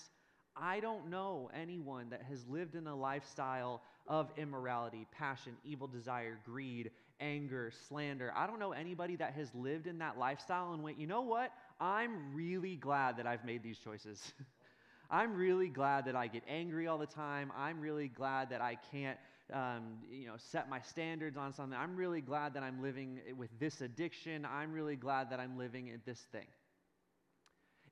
I 0.55 0.79
don't 0.79 1.09
know 1.09 1.49
anyone 1.53 2.09
that 2.09 2.23
has 2.23 2.45
lived 2.47 2.75
in 2.75 2.87
a 2.87 2.95
lifestyle 2.95 3.81
of 4.07 4.31
immorality, 4.37 5.05
passion, 5.11 5.53
evil 5.63 5.87
desire, 5.87 6.37
greed, 6.45 6.91
anger, 7.19 7.71
slander. 7.87 8.33
I 8.35 8.47
don't 8.47 8.59
know 8.59 8.71
anybody 8.71 9.15
that 9.17 9.33
has 9.33 9.53
lived 9.53 9.87
in 9.87 9.99
that 9.99 10.17
lifestyle 10.17 10.73
and 10.73 10.83
went, 10.83 10.99
you 10.99 11.07
know 11.07 11.21
what? 11.21 11.51
I'm 11.79 12.33
really 12.33 12.75
glad 12.75 13.17
that 13.17 13.27
I've 13.27 13.45
made 13.45 13.63
these 13.63 13.77
choices. 13.77 14.33
I'm 15.11 15.35
really 15.35 15.69
glad 15.69 16.05
that 16.05 16.15
I 16.15 16.27
get 16.27 16.43
angry 16.47 16.87
all 16.87 16.97
the 16.97 17.07
time. 17.07 17.51
I'm 17.57 17.79
really 17.79 18.07
glad 18.07 18.49
that 18.51 18.61
I 18.61 18.77
can't 18.91 19.17
um, 19.53 19.99
you 20.11 20.27
know, 20.27 20.35
set 20.37 20.69
my 20.69 20.79
standards 20.81 21.37
on 21.37 21.53
something. 21.53 21.77
I'm 21.77 21.95
really 21.95 22.21
glad 22.21 22.53
that 22.53 22.63
I'm 22.63 22.81
living 22.81 23.19
with 23.37 23.49
this 23.59 23.81
addiction. 23.81 24.45
I'm 24.45 24.71
really 24.71 24.95
glad 24.95 25.29
that 25.31 25.39
I'm 25.39 25.57
living 25.57 25.87
in 25.87 26.01
this 26.05 26.19
thing. 26.31 26.47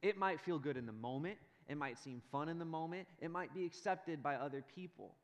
It 0.01 0.17
might 0.17 0.39
feel 0.39 0.59
good 0.59 0.77
in 0.77 0.85
the 0.85 0.91
moment. 0.91 1.37
It 1.67 1.77
might 1.77 1.97
seem 1.97 2.21
fun 2.31 2.49
in 2.49 2.59
the 2.59 2.65
moment. 2.65 3.07
It 3.19 3.31
might 3.31 3.53
be 3.53 3.65
accepted 3.65 4.23
by 4.23 4.35
other 4.35 4.63
people. 4.75 5.15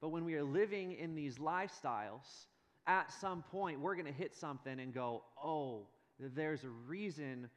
But 0.00 0.08
when 0.08 0.24
we 0.24 0.34
are 0.34 0.44
living 0.44 0.92
in 0.92 1.14
these 1.14 1.36
lifestyles, 1.36 2.46
at 2.86 3.12
some 3.12 3.42
point 3.42 3.80
we're 3.80 3.94
going 3.94 4.06
to 4.06 4.12
hit 4.12 4.34
something 4.34 4.80
and 4.80 4.92
go, 4.92 5.22
oh, 5.42 5.86
there's 6.18 6.64
a 6.64 6.70
reason 6.86 7.48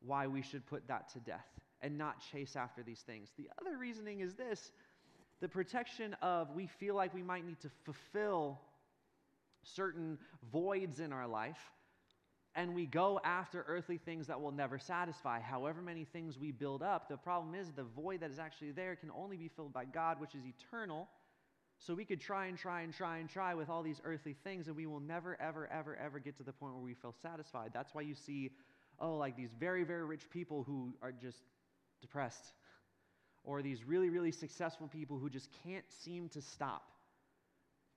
why 0.00 0.26
we 0.26 0.42
should 0.42 0.66
put 0.66 0.86
that 0.88 1.12
to 1.12 1.20
death 1.20 1.46
and 1.82 1.96
not 1.96 2.22
chase 2.32 2.56
after 2.56 2.82
these 2.82 3.00
things. 3.00 3.30
The 3.36 3.48
other 3.60 3.78
reasoning 3.78 4.20
is 4.20 4.34
this 4.34 4.70
the 5.40 5.48
protection 5.48 6.14
of 6.22 6.50
we 6.54 6.66
feel 6.66 6.94
like 6.94 7.12
we 7.14 7.22
might 7.22 7.44
need 7.46 7.60
to 7.60 7.70
fulfill 7.84 8.60
certain 9.62 10.18
voids 10.52 11.00
in 11.00 11.12
our 11.12 11.26
life. 11.26 11.58
and 12.56 12.74
we 12.74 12.86
go 12.86 13.20
after 13.22 13.64
earthly 13.68 13.98
things 13.98 14.26
that 14.28 14.40
will 14.40 14.50
never 14.50 14.78
satisfy. 14.78 15.38
However 15.40 15.82
many 15.82 16.04
things 16.04 16.38
we 16.38 16.52
build 16.52 16.82
up, 16.82 17.06
the 17.08 17.18
problem 17.18 17.54
is 17.54 17.70
the 17.70 17.84
void 17.84 18.20
that 18.20 18.30
is 18.30 18.38
actually 18.38 18.70
there 18.70 18.96
can 18.96 19.10
only 19.10 19.36
be 19.36 19.48
filled 19.48 19.74
by 19.74 19.84
God, 19.84 20.18
which 20.18 20.34
is 20.34 20.42
eternal. 20.46 21.06
So 21.78 21.94
we 21.94 22.06
could 22.06 22.20
try 22.20 22.46
and 22.46 22.56
try 22.56 22.80
and 22.80 22.94
try 22.94 23.18
and 23.18 23.28
try 23.28 23.52
with 23.54 23.68
all 23.68 23.82
these 23.82 24.00
earthly 24.04 24.34
things, 24.42 24.68
and 24.68 24.74
we 24.74 24.86
will 24.86 25.00
never, 25.00 25.38
ever, 25.38 25.68
ever, 25.70 25.94
ever 25.96 26.18
get 26.18 26.38
to 26.38 26.42
the 26.42 26.52
point 26.52 26.72
where 26.72 26.82
we 26.82 26.94
feel 26.94 27.14
satisfied. 27.20 27.72
That's 27.74 27.94
why 27.94 28.00
you 28.00 28.14
see, 28.14 28.52
oh, 28.98 29.16
like 29.18 29.36
these 29.36 29.52
very, 29.60 29.84
very 29.84 30.06
rich 30.06 30.30
people 30.30 30.64
who 30.64 30.94
are 31.02 31.12
just 31.12 31.42
depressed, 32.00 32.54
or 33.46 33.62
these 33.62 33.84
really, 33.84 34.10
really 34.10 34.32
successful 34.32 34.88
people 34.88 35.18
who 35.18 35.30
just 35.30 35.48
can't 35.64 35.84
seem 35.88 36.28
to 36.28 36.42
stop 36.42 36.82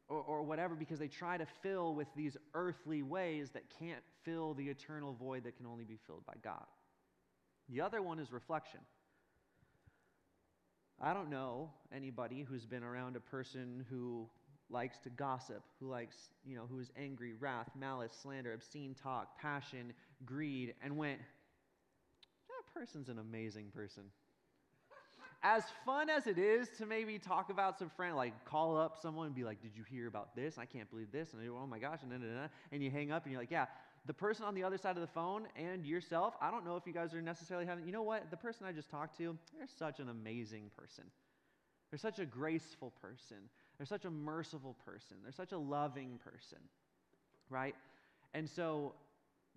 or, 0.07 0.21
or 0.21 0.43
whatever 0.43 0.75
because 0.75 0.99
they 0.99 1.07
try 1.07 1.37
to 1.37 1.47
fill 1.61 1.95
with 1.95 2.07
these 2.15 2.37
earthly 2.53 3.01
ways 3.01 3.49
that 3.51 3.63
can't 3.79 4.03
fill 4.23 4.53
the 4.53 4.69
eternal 4.69 5.13
void 5.13 5.43
that 5.43 5.57
can 5.57 5.65
only 5.65 5.83
be 5.83 5.97
filled 6.05 6.25
by 6.25 6.35
God. 6.43 6.65
The 7.67 7.81
other 7.81 8.01
one 8.01 8.19
is 8.19 8.31
reflection. 8.31 8.79
I 11.01 11.13
don't 11.13 11.29
know 11.29 11.71
anybody 11.93 12.45
who's 12.47 12.65
been 12.65 12.83
around 12.83 13.15
a 13.15 13.19
person 13.19 13.85
who 13.89 14.29
likes 14.69 14.99
to 14.99 15.09
gossip, 15.09 15.63
who 15.79 15.87
likes, 15.87 16.15
you 16.45 16.55
know, 16.55 16.65
who 16.69 16.79
is 16.79 16.91
angry, 16.95 17.33
wrath, 17.39 17.69
malice, 17.79 18.11
slander, 18.21 18.53
obscene 18.53 18.93
talk, 18.93 19.39
passion, 19.39 19.93
greed, 20.25 20.75
and 20.83 20.95
went, 20.95 21.19
that 21.19 22.79
person's 22.79 23.09
an 23.09 23.17
amazing 23.17 23.71
person 23.73 24.03
as 25.41 25.63
fun 25.85 26.09
as 26.09 26.27
it 26.27 26.37
is 26.37 26.67
to 26.77 26.85
maybe 26.85 27.17
talk 27.17 27.49
about 27.49 27.79
some 27.79 27.89
friend, 27.89 28.15
like 28.15 28.33
call 28.45 28.77
up 28.77 28.97
someone 29.01 29.27
and 29.27 29.35
be 29.35 29.43
like, 29.43 29.61
"Did 29.61 29.75
you 29.75 29.83
hear 29.83 30.07
about 30.07 30.35
this? 30.35 30.57
I 30.57 30.65
can't 30.65 30.89
believe 30.89 31.11
this!" 31.11 31.33
And 31.33 31.41
oh 31.49 31.67
my 31.67 31.79
gosh, 31.79 31.99
and 32.03 32.11
then 32.11 32.49
and 32.71 32.83
you 32.83 32.91
hang 32.91 33.11
up 33.11 33.23
and 33.23 33.31
you're 33.31 33.41
like, 33.41 33.51
"Yeah." 33.51 33.67
The 34.05 34.13
person 34.13 34.45
on 34.45 34.55
the 34.55 34.63
other 34.63 34.77
side 34.77 34.95
of 34.95 35.01
the 35.01 35.07
phone 35.07 35.47
and 35.55 35.85
yourself, 35.85 36.33
I 36.41 36.49
don't 36.49 36.65
know 36.65 36.77
if 36.77 36.87
you 36.87 36.93
guys 36.93 37.13
are 37.13 37.21
necessarily 37.21 37.65
having. 37.65 37.85
You 37.85 37.91
know 37.91 38.01
what? 38.01 38.31
The 38.31 38.37
person 38.37 38.65
I 38.65 38.71
just 38.71 38.89
talked 38.89 39.17
to, 39.17 39.37
they're 39.55 39.67
such 39.67 39.99
an 39.99 40.09
amazing 40.09 40.71
person. 40.75 41.03
They're 41.89 41.99
such 41.99 42.19
a 42.19 42.25
graceful 42.25 42.91
person. 43.01 43.37
They're 43.77 43.85
such 43.85 44.05
a 44.05 44.11
merciful 44.11 44.75
person. 44.85 45.17
They're 45.23 45.31
such 45.31 45.51
a 45.51 45.57
loving 45.57 46.19
person, 46.23 46.59
right? 47.49 47.75
And 48.33 48.49
so 48.49 48.93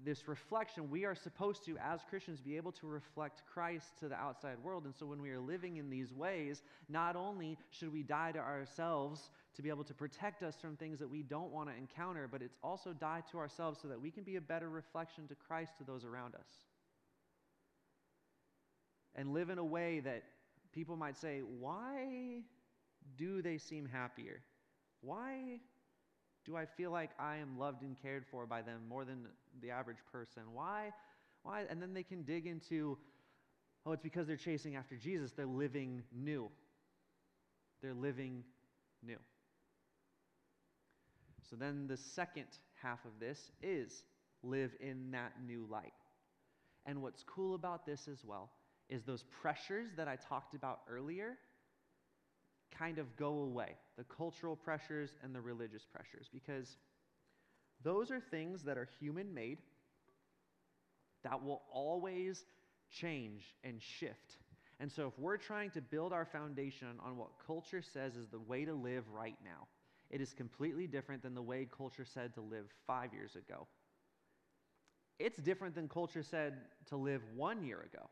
this 0.04 0.26
reflection, 0.26 0.90
we 0.90 1.04
are 1.04 1.14
supposed 1.14 1.64
to, 1.66 1.76
as 1.78 2.00
Christians, 2.08 2.40
be 2.40 2.56
able 2.56 2.72
to 2.72 2.86
reflect 2.86 3.42
Christ 3.52 3.98
to 4.00 4.08
the 4.08 4.16
outside 4.16 4.58
world. 4.62 4.84
And 4.84 4.94
so 4.94 5.06
when 5.06 5.22
we 5.22 5.30
are 5.30 5.40
living 5.40 5.76
in 5.76 5.90
these 5.90 6.12
ways, 6.12 6.62
not 6.88 7.14
only 7.14 7.56
should 7.70 7.92
we 7.92 8.02
die 8.02 8.32
to 8.32 8.38
ourselves 8.38 9.30
to 9.54 9.62
be 9.62 9.68
able 9.68 9.84
to 9.84 9.94
protect 9.94 10.42
us 10.42 10.56
from 10.60 10.76
things 10.76 10.98
that 10.98 11.10
we 11.10 11.22
don't 11.22 11.52
want 11.52 11.68
to 11.68 11.76
encounter, 11.76 12.26
but 12.30 12.42
it's 12.42 12.56
also 12.62 12.92
die 12.92 13.22
to 13.30 13.38
ourselves 13.38 13.78
so 13.80 13.88
that 13.88 14.00
we 14.00 14.10
can 14.10 14.24
be 14.24 14.36
a 14.36 14.40
better 14.40 14.68
reflection 14.68 15.28
to 15.28 15.34
Christ 15.34 15.72
to 15.78 15.84
those 15.84 16.04
around 16.04 16.34
us. 16.34 16.48
And 19.14 19.32
live 19.34 19.50
in 19.50 19.58
a 19.58 19.64
way 19.64 20.00
that 20.00 20.24
people 20.72 20.96
might 20.96 21.18
say, 21.18 21.40
why 21.40 22.40
do 23.16 23.42
they 23.42 23.58
seem 23.58 23.86
happier? 23.86 24.40
Why 25.02 25.60
do 26.44 26.56
I 26.56 26.66
feel 26.66 26.90
like 26.90 27.10
I 27.18 27.36
am 27.36 27.58
loved 27.58 27.82
and 27.82 27.96
cared 28.00 28.24
for 28.30 28.46
by 28.46 28.62
them 28.62 28.80
more 28.88 29.04
than 29.04 29.26
the 29.60 29.70
average 29.70 29.98
person? 30.10 30.42
Why? 30.52 30.90
Why? 31.42 31.64
And 31.68 31.80
then 31.80 31.94
they 31.94 32.02
can 32.02 32.22
dig 32.22 32.46
into, 32.46 32.98
oh, 33.86 33.92
it's 33.92 34.02
because 34.02 34.26
they're 34.26 34.36
chasing 34.36 34.76
after 34.76 34.96
Jesus. 34.96 35.32
They're 35.32 35.46
living 35.46 36.02
new. 36.12 36.50
They're 37.80 37.94
living 37.94 38.44
new. 39.04 39.18
So 41.48 41.56
then 41.56 41.86
the 41.86 41.96
second 41.96 42.46
half 42.82 43.04
of 43.04 43.12
this 43.20 43.50
is 43.62 44.04
live 44.42 44.72
in 44.80 45.10
that 45.12 45.32
new 45.46 45.66
light. 45.70 45.92
And 46.86 47.02
what's 47.02 47.22
cool 47.22 47.54
about 47.54 47.86
this 47.86 48.08
as 48.08 48.24
well 48.24 48.50
is 48.88 49.04
those 49.04 49.24
pressures 49.40 49.90
that 49.96 50.08
I 50.08 50.16
talked 50.16 50.54
about 50.54 50.80
earlier 50.90 51.36
kind 52.76 52.98
of 52.98 53.16
go 53.16 53.40
away 53.40 53.76
the 53.96 54.04
cultural 54.04 54.56
pressures 54.56 55.16
and 55.22 55.34
the 55.34 55.40
religious 55.40 55.84
pressures 55.84 56.28
because 56.32 56.76
those 57.82 58.10
are 58.10 58.20
things 58.20 58.62
that 58.62 58.78
are 58.78 58.88
human 59.00 59.32
made 59.32 59.58
that 61.24 61.42
will 61.42 61.62
always 61.72 62.44
change 62.90 63.54
and 63.64 63.80
shift. 63.80 64.38
And 64.80 64.90
so, 64.90 65.06
if 65.06 65.18
we're 65.18 65.36
trying 65.36 65.70
to 65.70 65.80
build 65.80 66.12
our 66.12 66.24
foundation 66.24 66.88
on 67.04 67.16
what 67.16 67.28
culture 67.46 67.82
says 67.82 68.16
is 68.16 68.28
the 68.28 68.40
way 68.40 68.64
to 68.64 68.74
live 68.74 69.04
right 69.12 69.36
now, 69.44 69.68
it 70.10 70.20
is 70.20 70.32
completely 70.32 70.86
different 70.86 71.22
than 71.22 71.34
the 71.34 71.42
way 71.42 71.68
culture 71.76 72.04
said 72.04 72.34
to 72.34 72.40
live 72.40 72.66
five 72.86 73.14
years 73.14 73.36
ago. 73.36 73.66
It's 75.18 75.38
different 75.38 75.74
than 75.74 75.88
culture 75.88 76.22
said 76.22 76.54
to 76.88 76.96
live 76.96 77.22
one 77.36 77.62
year 77.64 77.80
ago, 77.80 78.10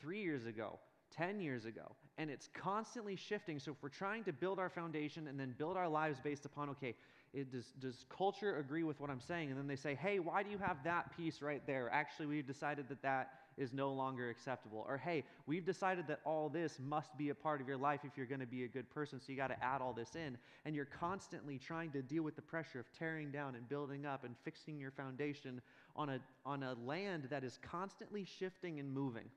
three 0.00 0.22
years 0.22 0.46
ago, 0.46 0.78
10 1.10 1.40
years 1.40 1.64
ago. 1.64 1.94
And 2.20 2.28
it's 2.28 2.50
constantly 2.52 3.16
shifting. 3.16 3.58
So 3.58 3.70
if 3.70 3.78
we're 3.82 3.88
trying 3.88 4.24
to 4.24 4.32
build 4.32 4.58
our 4.58 4.68
foundation 4.68 5.26
and 5.26 5.40
then 5.40 5.54
build 5.56 5.78
our 5.78 5.88
lives 5.88 6.20
based 6.22 6.44
upon, 6.44 6.68
okay, 6.68 6.94
it, 7.32 7.50
does, 7.50 7.72
does 7.80 8.04
culture 8.14 8.58
agree 8.58 8.82
with 8.82 9.00
what 9.00 9.08
I'm 9.08 9.22
saying? 9.22 9.48
And 9.48 9.58
then 9.58 9.66
they 9.66 9.74
say, 9.74 9.94
hey, 9.94 10.18
why 10.18 10.42
do 10.42 10.50
you 10.50 10.58
have 10.58 10.76
that 10.84 11.16
piece 11.16 11.40
right 11.40 11.62
there? 11.66 11.88
Actually, 11.90 12.26
we've 12.26 12.46
decided 12.46 12.90
that 12.90 13.00
that 13.00 13.30
is 13.56 13.72
no 13.72 13.90
longer 13.94 14.28
acceptable. 14.28 14.84
Or, 14.86 14.98
hey, 14.98 15.24
we've 15.46 15.64
decided 15.64 16.06
that 16.08 16.20
all 16.26 16.50
this 16.50 16.78
must 16.78 17.16
be 17.16 17.30
a 17.30 17.34
part 17.34 17.62
of 17.62 17.68
your 17.68 17.78
life 17.78 18.00
if 18.04 18.18
you're 18.18 18.26
going 18.26 18.40
to 18.40 18.46
be 18.46 18.64
a 18.64 18.68
good 18.68 18.90
person, 18.90 19.18
so 19.18 19.24
you 19.32 19.36
got 19.38 19.48
to 19.48 19.64
add 19.64 19.80
all 19.80 19.94
this 19.94 20.14
in. 20.14 20.36
And 20.66 20.76
you're 20.76 20.84
constantly 20.84 21.56
trying 21.56 21.90
to 21.92 22.02
deal 22.02 22.22
with 22.22 22.36
the 22.36 22.42
pressure 22.42 22.80
of 22.80 22.86
tearing 22.98 23.30
down 23.30 23.54
and 23.54 23.66
building 23.66 24.04
up 24.04 24.24
and 24.24 24.34
fixing 24.44 24.78
your 24.78 24.90
foundation 24.90 25.62
on 25.96 26.10
a, 26.10 26.20
on 26.44 26.64
a 26.64 26.74
land 26.84 27.28
that 27.30 27.44
is 27.44 27.58
constantly 27.62 28.26
shifting 28.26 28.78
and 28.78 28.92
moving 28.92 29.30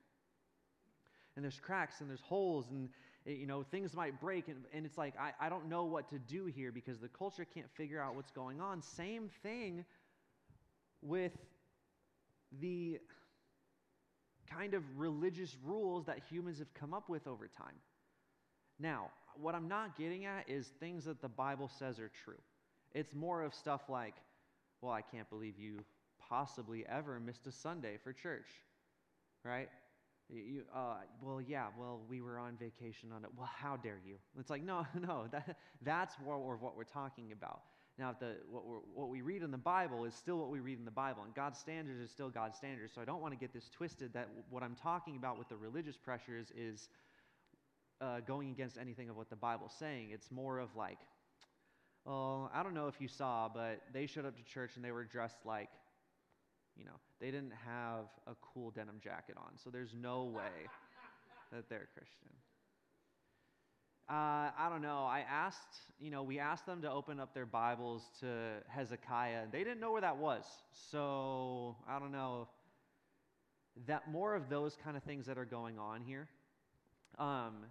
and 1.36 1.44
there's 1.44 1.60
cracks 1.60 2.00
and 2.00 2.08
there's 2.08 2.20
holes 2.22 2.66
and 2.70 2.88
eh, 3.26 3.32
you 3.32 3.46
know 3.46 3.62
things 3.62 3.94
might 3.94 4.20
break 4.20 4.48
and, 4.48 4.64
and 4.72 4.86
it's 4.86 4.98
like 4.98 5.14
I, 5.18 5.32
I 5.40 5.48
don't 5.48 5.68
know 5.68 5.84
what 5.84 6.08
to 6.10 6.18
do 6.18 6.46
here 6.46 6.72
because 6.72 6.98
the 6.98 7.08
culture 7.08 7.44
can't 7.44 7.70
figure 7.76 8.00
out 8.00 8.14
what's 8.14 8.30
going 8.30 8.60
on. 8.60 8.82
Same 8.82 9.30
thing 9.42 9.84
with 11.02 11.32
the 12.60 12.98
kind 14.50 14.74
of 14.74 14.82
religious 14.96 15.56
rules 15.64 16.06
that 16.06 16.20
humans 16.30 16.58
have 16.58 16.72
come 16.74 16.94
up 16.94 17.08
with 17.08 17.26
over 17.26 17.48
time. 17.48 17.74
Now 18.78 19.10
what 19.36 19.54
i'm 19.54 19.68
not 19.68 19.98
getting 19.98 20.26
at 20.26 20.48
is 20.48 20.68
things 20.78 21.04
that 21.04 21.20
the 21.20 21.28
bible 21.28 21.68
says 21.78 21.98
are 21.98 22.10
true. 22.24 22.40
It's 22.92 23.14
more 23.14 23.42
of 23.42 23.54
stuff 23.54 23.82
like 23.88 24.14
well 24.80 24.92
i 24.92 25.02
can't 25.02 25.28
believe 25.30 25.58
you 25.58 25.78
possibly 26.28 26.84
ever 26.88 27.18
missed 27.20 27.46
a 27.46 27.52
sunday 27.52 27.96
for 28.02 28.12
church 28.12 28.46
right 29.44 29.68
you, 30.30 30.62
uh, 30.74 30.96
well, 31.20 31.40
yeah, 31.40 31.66
well, 31.78 32.00
we 32.08 32.20
were 32.20 32.38
on 32.38 32.56
vacation 32.56 33.10
on 33.12 33.24
it. 33.24 33.30
Well, 33.36 33.50
how 33.52 33.76
dare 33.76 34.00
you? 34.04 34.16
It's 34.38 34.50
like, 34.50 34.62
no, 34.62 34.86
no, 35.00 35.26
that, 35.30 35.58
that's 35.82 36.14
what 36.24 36.40
we're, 36.42 36.56
what 36.56 36.76
we're 36.76 36.84
talking 36.84 37.32
about. 37.32 37.62
Now, 37.98 38.14
the, 38.18 38.36
what, 38.50 38.64
what 38.92 39.08
we 39.08 39.20
read 39.20 39.42
in 39.42 39.50
the 39.50 39.58
Bible 39.58 40.04
is 40.04 40.14
still 40.14 40.36
what 40.38 40.50
we 40.50 40.60
read 40.60 40.78
in 40.78 40.84
the 40.84 40.90
Bible, 40.90 41.22
and 41.24 41.34
God's 41.34 41.58
standards 41.58 42.00
is 42.00 42.10
still 42.10 42.28
God's 42.28 42.56
standards. 42.56 42.92
So 42.94 43.00
I 43.00 43.04
don't 43.04 43.20
want 43.20 43.34
to 43.34 43.38
get 43.38 43.52
this 43.52 43.68
twisted 43.68 44.12
that 44.14 44.28
what 44.50 44.62
I'm 44.62 44.74
talking 44.74 45.16
about 45.16 45.38
with 45.38 45.48
the 45.48 45.56
religious 45.56 45.96
pressures 45.96 46.48
is 46.56 46.88
uh, 48.00 48.20
going 48.20 48.50
against 48.50 48.78
anything 48.78 49.10
of 49.10 49.16
what 49.16 49.30
the 49.30 49.36
Bible's 49.36 49.74
saying. 49.78 50.08
It's 50.12 50.30
more 50.30 50.58
of 50.58 50.74
like, 50.74 50.98
well, 52.04 52.50
I 52.52 52.62
don't 52.62 52.74
know 52.74 52.88
if 52.88 53.00
you 53.00 53.08
saw, 53.08 53.48
but 53.52 53.80
they 53.92 54.06
showed 54.06 54.26
up 54.26 54.36
to 54.36 54.42
church 54.42 54.72
and 54.76 54.84
they 54.84 54.90
were 54.90 55.04
dressed 55.04 55.38
like 55.44 55.68
you 56.76 56.84
know, 56.84 56.98
they 57.20 57.30
didn't 57.30 57.52
have 57.66 58.06
a 58.26 58.34
cool 58.40 58.70
denim 58.70 59.00
jacket 59.02 59.36
on, 59.36 59.56
so 59.62 59.70
there's 59.70 59.94
no 59.94 60.24
way 60.24 60.68
that 61.52 61.68
they're 61.68 61.88
Christian. 61.94 62.30
Uh, 64.06 64.50
I 64.58 64.68
don't 64.68 64.82
know. 64.82 65.04
I 65.04 65.20
asked, 65.20 65.78
you 65.98 66.10
know, 66.10 66.22
we 66.22 66.38
asked 66.38 66.66
them 66.66 66.82
to 66.82 66.90
open 66.90 67.18
up 67.18 67.32
their 67.32 67.46
Bibles 67.46 68.02
to 68.20 68.26
Hezekiah. 68.68 69.44
They 69.50 69.64
didn't 69.64 69.80
know 69.80 69.92
where 69.92 70.02
that 70.02 70.18
was. 70.18 70.44
So 70.90 71.76
I 71.88 71.98
don't 71.98 72.12
know. 72.12 72.48
That 73.86 74.10
more 74.10 74.34
of 74.34 74.50
those 74.50 74.76
kind 74.84 74.98
of 74.98 75.02
things 75.04 75.24
that 75.24 75.38
are 75.38 75.46
going 75.46 75.78
on 75.78 76.02
here. 76.02 76.28
Um, 77.18 77.64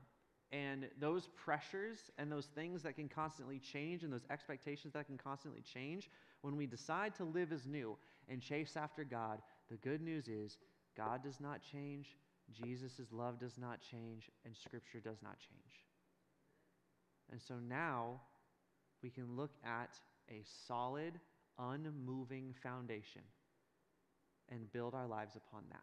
and 0.51 0.88
those 1.00 1.27
pressures 1.36 2.00
and 2.17 2.31
those 2.31 2.48
things 2.48 2.81
that 2.83 2.95
can 2.95 3.10
constantly 3.10 3.60
change 3.60 4.03
and 4.03 4.12
those 4.12 4.25
expectations 4.31 4.93
that 4.93 5.05
can 5.05 5.17
constantly 5.17 5.62
change 5.62 6.10
when 6.41 6.55
we 6.55 6.65
decide 6.65 7.15
to 7.15 7.24
live 7.24 7.51
as 7.51 7.65
new 7.67 7.95
and 8.30 8.42
chase 8.42 8.75
after 8.75 9.03
God, 9.03 9.42
the 9.70 9.77
good 9.77 10.01
news 10.01 10.27
is 10.27 10.58
God 10.96 11.24
does 11.24 11.39
not 11.39 11.62
change, 11.62 12.15
Jesus' 12.51 13.12
love 13.12 13.39
does 13.39 13.58
not 13.58 13.80
change, 13.82 14.30
and 14.46 14.56
Scripture 14.56 15.00
does 15.00 15.22
not 15.22 15.38
change. 15.39 15.86
And 17.32 17.42
so 17.42 17.56
now 17.56 18.22
we 19.01 19.10
can 19.10 19.36
look 19.36 19.51
at 19.65 19.98
a 20.30 20.44
solid, 20.68 21.20
unmoving 21.58 22.53
foundation 22.62 23.22
and 24.50 24.72
build 24.72 24.94
our 24.94 25.08
lives 25.08 25.36
upon 25.36 25.63
that. 25.70 25.82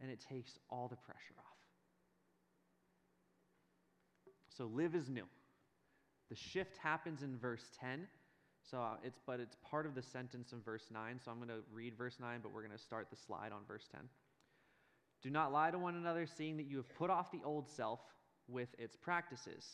And 0.00 0.10
it 0.10 0.20
takes 0.28 0.58
all 0.70 0.88
the 0.88 0.96
pressure 0.96 1.34
off. 1.38 1.44
So 4.56 4.66
live 4.66 4.94
is 4.94 5.08
new. 5.08 5.26
The 6.28 6.36
shift 6.36 6.76
happens 6.76 7.22
in 7.22 7.36
verse 7.36 7.64
10 7.80 8.06
So 8.70 8.78
uh, 8.78 8.96
it's 9.02 9.18
but 9.26 9.40
it's 9.40 9.56
part 9.68 9.84
of 9.86 9.94
the 9.94 10.02
sentence 10.02 10.52
in 10.52 10.60
verse 10.60 10.86
9. 10.92 11.18
So 11.24 11.30
I'm 11.30 11.38
going 11.38 11.48
to 11.48 11.64
read 11.72 11.96
verse 11.96 12.18
9, 12.20 12.40
but 12.42 12.52
we're 12.52 12.62
going 12.62 12.76
to 12.76 12.82
start 12.82 13.08
the 13.10 13.16
slide 13.16 13.52
on 13.52 13.60
verse 13.66 13.88
10. 13.92 14.00
Do 15.22 15.30
not 15.30 15.52
lie 15.52 15.70
to 15.70 15.78
one 15.78 15.96
another, 15.96 16.26
seeing 16.26 16.56
that 16.58 16.66
you 16.66 16.76
have 16.76 16.94
put 16.94 17.10
off 17.10 17.32
the 17.32 17.40
old 17.44 17.68
self 17.68 18.00
with 18.48 18.68
its 18.78 18.96
practices, 18.96 19.66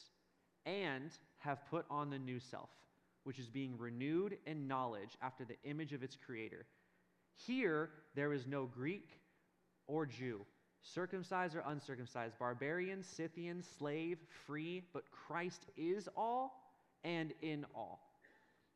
and 0.64 1.10
have 1.38 1.58
put 1.70 1.84
on 1.90 2.10
the 2.10 2.18
new 2.18 2.40
self, 2.40 2.70
which 3.24 3.38
is 3.38 3.48
being 3.48 3.76
renewed 3.78 4.38
in 4.46 4.66
knowledge 4.66 5.16
after 5.22 5.44
the 5.44 5.56
image 5.64 5.92
of 5.92 6.02
its 6.02 6.16
creator. 6.16 6.64
Here 7.46 7.90
there 8.14 8.32
is 8.32 8.46
no 8.46 8.64
Greek 8.64 9.08
or 9.86 10.06
Jew, 10.06 10.40
circumcised 10.82 11.54
or 11.54 11.62
uncircumcised, 11.66 12.38
barbarian, 12.38 13.02
Scythian, 13.02 13.62
slave, 13.78 14.18
free, 14.46 14.82
but 14.92 15.04
Christ 15.10 15.66
is 15.76 16.08
all 16.16 16.72
and 17.04 17.32
in 17.42 17.66
all. 17.74 18.05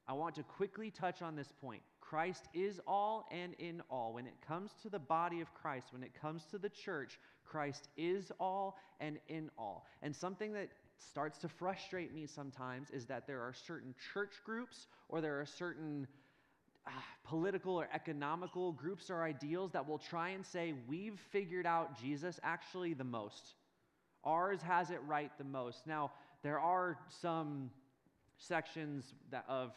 I 0.09 0.13
want 0.13 0.35
to 0.37 0.43
quickly 0.43 0.91
touch 0.91 1.23
on 1.23 1.37
this 1.37 1.53
point. 1.61 1.83
Christ 2.01 2.49
is 2.53 2.81
all 2.87 3.27
and 3.31 3.55
in 3.59 3.83
all. 3.89 4.15
When 4.15 4.27
it 4.27 4.35
comes 4.47 4.73
to 4.83 4.89
the 4.89 4.99
body 4.99 5.41
of 5.41 5.55
Christ, 5.55 5.89
when 5.93 6.03
it 6.03 6.13
comes 6.21 6.45
to 6.51 6.59
the 6.59 6.69
church, 6.69 7.19
Christ 7.45 7.89
is 7.97 8.33
all 8.41 8.77
and 8.99 9.19
in 9.29 9.51
all. 9.57 9.87
And 10.03 10.15
something 10.15 10.53
that 10.55 10.69
starts 10.99 11.39
to 11.39 11.49
frustrate 11.49 12.13
me 12.13 12.27
sometimes 12.27 12.91
is 12.91 13.07
that 13.07 13.27
there 13.27 13.41
are 13.41 13.53
certain 13.53 13.95
church 14.13 14.35
groups 14.45 14.89
or 15.09 15.21
there 15.21 15.41
are 15.41 15.47
certain 15.47 16.07
uh, 16.87 16.91
political 17.25 17.77
or 17.77 17.89
economical 17.93 18.73
groups 18.73 19.11
or 19.11 19.23
ideals 19.23 19.71
that 19.73 19.87
will 19.87 19.99
try 19.99 20.31
and 20.31 20.45
say, 20.45 20.75
we've 20.89 21.21
figured 21.31 21.67
out 21.67 22.01
Jesus 22.01 22.41
actually 22.43 22.95
the 22.95 23.05
most. 23.05 23.55
Ours 24.25 24.61
has 24.63 24.91
it 24.91 25.01
right 25.07 25.31
the 25.39 25.45
most. 25.45 25.87
Now, 25.87 26.11
there 26.43 26.59
are 26.59 26.99
some 27.21 27.71
sections 28.39 29.15
that 29.31 29.45
of 29.49 29.73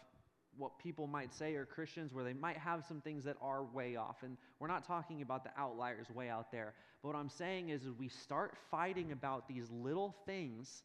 what 0.58 0.78
people 0.80 1.08
might 1.08 1.34
say 1.34 1.56
are 1.56 1.66
Christians 1.66 2.14
where 2.14 2.24
they 2.24 2.34
might 2.34 2.58
have 2.58 2.84
some 2.86 3.02
things 3.02 3.24
that 3.26 3.38
are 3.42 3.64
way 3.64 3.96
off. 3.96 4.24
And 4.24 4.38
we're 4.60 4.68
not 4.68 4.86
talking 4.86 5.22
about 5.22 5.44
the 5.44 5.52
outliers 5.58 6.10
way 6.10 6.30
out 6.30 6.52
there. 6.52 6.74
But 7.02 7.10
what 7.10 7.18
I'm 7.18 7.30
saying 7.30 7.70
is, 7.70 7.82
we 7.98 8.08
start 8.08 8.56
fighting 8.72 9.12
about 9.12 9.48
these 9.48 9.70
little 9.72 10.16
things 10.26 10.84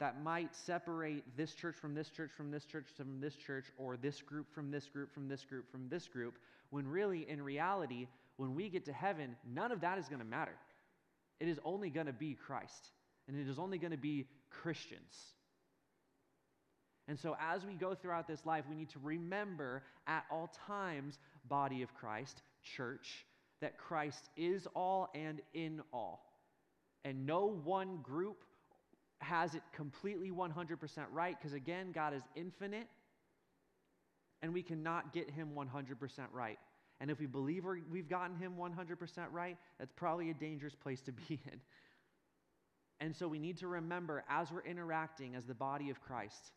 that 0.00 0.22
might 0.22 0.54
separate 0.56 1.24
this 1.36 1.54
church 1.54 1.76
from 1.76 1.94
this 1.94 2.08
church, 2.08 2.30
from 2.34 2.50
this 2.50 2.64
church 2.64 2.86
from 2.96 3.20
this 3.20 3.36
church, 3.36 3.66
or 3.76 3.96
this 3.96 4.22
group 4.22 4.52
from 4.52 4.70
this 4.70 4.86
group, 4.86 5.12
from 5.12 5.28
this 5.28 5.44
group, 5.44 5.70
from 5.70 5.88
this 5.88 6.08
group, 6.08 6.34
when 6.70 6.88
really, 6.88 7.28
in 7.28 7.42
reality, 7.42 8.08
when 8.38 8.54
we 8.54 8.70
get 8.70 8.86
to 8.86 8.92
heaven, 8.92 9.36
none 9.46 9.70
of 9.70 9.82
that 9.82 9.98
is 9.98 10.08
going 10.08 10.20
to 10.20 10.24
matter. 10.24 10.56
It 11.38 11.48
is 11.48 11.60
only 11.64 11.90
going 11.90 12.06
to 12.06 12.12
be 12.12 12.34
Christ, 12.34 12.88
and 13.28 13.38
it 13.38 13.48
is 13.48 13.58
only 13.58 13.78
going 13.78 13.92
to 13.92 13.98
be 13.98 14.26
Christians. 14.50 15.14
And 17.10 17.18
so, 17.18 17.36
as 17.40 17.66
we 17.66 17.74
go 17.74 17.92
throughout 17.92 18.28
this 18.28 18.46
life, 18.46 18.66
we 18.70 18.76
need 18.76 18.90
to 18.90 19.00
remember 19.02 19.82
at 20.06 20.24
all 20.30 20.48
times, 20.68 21.18
body 21.48 21.82
of 21.82 21.92
Christ, 21.92 22.42
church, 22.62 23.26
that 23.60 23.76
Christ 23.76 24.28
is 24.36 24.68
all 24.76 25.10
and 25.12 25.40
in 25.52 25.82
all. 25.92 26.24
And 27.04 27.26
no 27.26 27.46
one 27.64 27.98
group 28.00 28.44
has 29.18 29.56
it 29.56 29.62
completely 29.74 30.30
100% 30.30 30.78
right, 31.10 31.36
because 31.36 31.52
again, 31.52 31.90
God 31.90 32.14
is 32.14 32.22
infinite, 32.36 32.86
and 34.40 34.54
we 34.54 34.62
cannot 34.62 35.12
get 35.12 35.28
him 35.28 35.48
100% 35.56 35.96
right. 36.32 36.60
And 37.00 37.10
if 37.10 37.18
we 37.18 37.26
believe 37.26 37.64
we've 37.90 38.08
gotten 38.08 38.36
him 38.36 38.52
100% 38.56 38.96
right, 39.32 39.56
that's 39.80 39.92
probably 39.96 40.30
a 40.30 40.34
dangerous 40.34 40.76
place 40.76 41.00
to 41.00 41.10
be 41.10 41.40
in. 41.52 41.60
And 43.00 43.16
so 43.16 43.26
we 43.26 43.40
need 43.40 43.56
to 43.56 43.66
remember 43.66 44.22
as 44.28 44.52
we're 44.52 44.62
interacting 44.62 45.34
as 45.34 45.44
the 45.44 45.54
body 45.54 45.90
of 45.90 46.00
Christ 46.00 46.52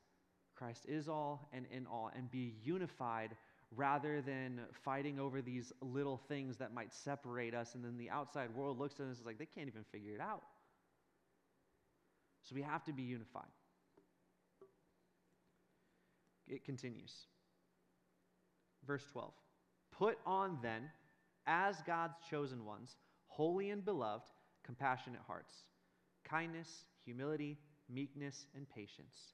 Christ 0.64 0.86
is 0.88 1.10
all 1.10 1.50
and 1.52 1.66
in 1.76 1.86
all, 1.88 2.10
and 2.16 2.32
be 2.32 2.54
unified 2.64 3.36
rather 3.76 4.22
than 4.22 4.62
fighting 4.86 5.20
over 5.20 5.42
these 5.42 5.74
little 5.82 6.16
things 6.30 6.56
that 6.56 6.74
might 6.74 6.94
separate 6.94 7.54
us. 7.54 7.76
And 7.76 7.84
then 7.84 7.98
the 7.98 8.10
outside 8.10 8.56
world 8.56 8.80
looks 8.80 8.98
at 9.02 9.08
us 9.08 9.22
like 9.26 9.38
they 9.38 9.46
can't 9.46 9.68
even 9.68 9.84
figure 9.92 10.14
it 10.16 10.22
out. 10.22 10.44
So 12.44 12.56
we 12.56 12.62
have 12.62 12.82
to 12.86 12.94
be 12.94 13.02
unified. 13.02 13.44
It 16.48 16.64
continues. 16.64 17.14
Verse 18.88 19.04
12 19.12 19.34
Put 19.92 20.18
on 20.26 20.60
then, 20.64 20.90
as 21.46 21.76
God's 21.86 22.16
chosen 22.30 22.64
ones, 22.64 22.96
holy 23.28 23.72
and 23.72 23.84
beloved, 23.84 24.32
compassionate 24.64 25.22
hearts, 25.28 25.56
kindness, 26.24 26.86
humility, 27.04 27.58
meekness, 27.90 28.46
and 28.56 28.66
patience 28.70 29.34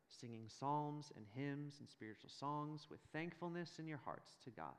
singing 0.19 0.47
psalms 0.47 1.11
and 1.15 1.25
hymns 1.35 1.75
and 1.79 1.89
spiritual 1.89 2.29
songs 2.29 2.87
with 2.89 2.99
thankfulness 3.13 3.79
in 3.79 3.87
your 3.87 3.99
hearts 4.03 4.31
to 4.43 4.49
God. 4.51 4.75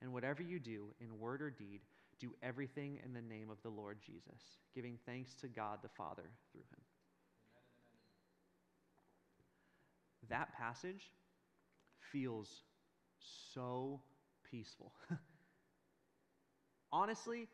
And 0.00 0.12
whatever 0.12 0.42
you 0.42 0.60
do, 0.60 0.88
in 1.00 1.18
word 1.18 1.42
or 1.42 1.50
deed, 1.50 1.80
do 2.20 2.34
everything 2.42 2.98
in 3.04 3.12
the 3.12 3.22
name 3.22 3.50
of 3.50 3.60
the 3.62 3.68
Lord 3.68 3.98
Jesus, 4.04 4.58
giving 4.74 4.98
thanks 5.06 5.34
to 5.34 5.48
God 5.48 5.78
the 5.82 5.88
Father 5.88 6.30
through 6.52 6.62
him. 6.62 6.80
That 10.28 10.52
passage 10.52 11.10
feels 12.12 12.62
so 13.52 14.00
peaceful. 14.50 14.92
Honestly, 16.92 17.48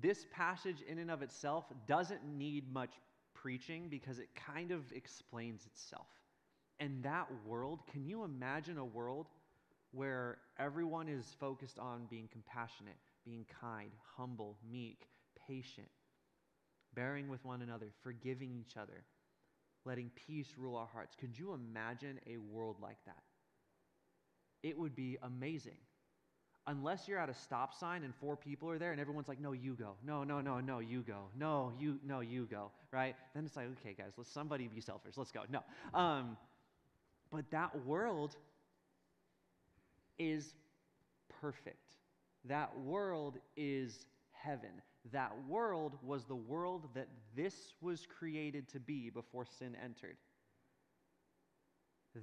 this 0.00 0.26
passage 0.32 0.82
in 0.86 0.98
and 0.98 1.10
of 1.10 1.22
itself 1.22 1.64
doesn't 1.86 2.24
need 2.24 2.72
much 2.72 2.92
preaching 3.34 3.88
because 3.88 4.18
it 4.18 4.28
kind 4.34 4.70
of 4.70 4.80
explains 4.92 5.66
itself. 5.66 6.06
And 6.80 7.02
that 7.02 7.26
world, 7.46 7.80
can 7.90 8.04
you 8.04 8.24
imagine 8.24 8.78
a 8.78 8.84
world 8.84 9.26
where 9.90 10.38
everyone 10.58 11.08
is 11.08 11.24
focused 11.40 11.78
on 11.78 12.06
being 12.08 12.28
compassionate, 12.30 12.96
being 13.24 13.44
kind, 13.60 13.90
humble, 14.16 14.56
meek, 14.70 15.08
patient, 15.48 15.88
bearing 16.94 17.28
with 17.28 17.44
one 17.44 17.62
another, 17.62 17.86
forgiving 18.02 18.54
each 18.54 18.76
other, 18.76 19.04
letting 19.84 20.10
peace 20.26 20.54
rule 20.56 20.76
our 20.76 20.86
hearts? 20.86 21.16
Could 21.18 21.36
you 21.38 21.52
imagine 21.52 22.20
a 22.26 22.36
world 22.36 22.76
like 22.80 22.98
that? 23.06 23.22
It 24.62 24.78
would 24.78 24.94
be 24.94 25.18
amazing. 25.22 25.78
Unless 26.66 27.08
you're 27.08 27.18
at 27.18 27.30
a 27.30 27.34
stop 27.34 27.72
sign 27.74 28.04
and 28.04 28.14
four 28.14 28.36
people 28.36 28.68
are 28.68 28.78
there 28.78 28.92
and 28.92 29.00
everyone's 29.00 29.26
like, 29.26 29.40
no, 29.40 29.52
you 29.52 29.74
go. 29.74 29.94
No, 30.04 30.22
no, 30.22 30.42
no, 30.42 30.60
no, 30.60 30.80
you 30.80 31.00
go. 31.00 31.30
No, 31.34 31.72
you, 31.80 31.98
no, 32.04 32.20
you 32.20 32.46
go. 32.50 32.70
Right? 32.92 33.16
Then 33.34 33.46
it's 33.46 33.56
like, 33.56 33.68
okay, 33.80 33.94
guys, 33.96 34.12
let 34.18 34.26
somebody 34.26 34.68
be 34.68 34.82
selfish. 34.82 35.16
Let's 35.16 35.32
go. 35.32 35.44
No. 35.50 35.62
Um, 35.98 36.36
but 37.32 37.50
that 37.50 37.84
world 37.84 38.36
is 40.18 40.54
perfect. 41.40 41.96
That 42.44 42.78
world 42.80 43.38
is 43.56 44.06
heaven. 44.32 44.82
That 45.12 45.32
world 45.48 45.96
was 46.02 46.24
the 46.24 46.34
world 46.34 46.88
that 46.94 47.08
this 47.36 47.74
was 47.80 48.06
created 48.18 48.68
to 48.68 48.80
be 48.80 49.10
before 49.10 49.46
sin 49.58 49.76
entered. 49.82 50.16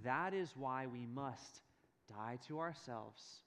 That 0.03 0.33
is 0.33 0.53
why 0.55 0.87
we 0.87 1.05
must 1.05 1.61
die 2.09 2.37
to 2.47 2.59
ourselves 2.59 3.41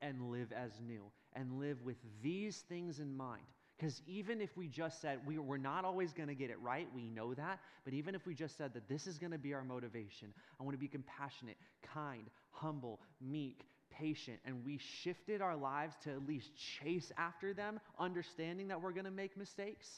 and 0.00 0.30
live 0.30 0.52
as 0.52 0.72
new 0.86 1.04
and 1.34 1.58
live 1.58 1.82
with 1.82 1.96
these 2.22 2.58
things 2.68 2.98
in 2.98 3.16
mind. 3.16 3.42
Because 3.82 4.00
even 4.06 4.40
if 4.40 4.56
we 4.56 4.68
just 4.68 5.00
said 5.00 5.18
we, 5.26 5.38
we're 5.38 5.56
not 5.56 5.84
always 5.84 6.12
going 6.12 6.28
to 6.28 6.36
get 6.36 6.50
it 6.50 6.60
right, 6.60 6.86
we 6.94 7.08
know 7.08 7.34
that. 7.34 7.58
But 7.84 7.94
even 7.94 8.14
if 8.14 8.24
we 8.24 8.32
just 8.32 8.56
said 8.56 8.72
that 8.74 8.88
this 8.88 9.08
is 9.08 9.18
going 9.18 9.32
to 9.32 9.38
be 9.38 9.54
our 9.54 9.64
motivation, 9.64 10.32
I 10.60 10.62
want 10.62 10.74
to 10.74 10.78
be 10.78 10.86
compassionate, 10.86 11.56
kind, 11.92 12.30
humble, 12.52 13.00
meek, 13.20 13.64
patient, 13.90 14.38
and 14.44 14.64
we 14.64 14.78
shifted 15.02 15.42
our 15.42 15.56
lives 15.56 15.96
to 16.04 16.12
at 16.12 16.28
least 16.28 16.50
chase 16.56 17.10
after 17.18 17.52
them, 17.52 17.80
understanding 17.98 18.68
that 18.68 18.80
we're 18.80 18.92
going 18.92 19.04
to 19.04 19.10
make 19.10 19.36
mistakes, 19.36 19.88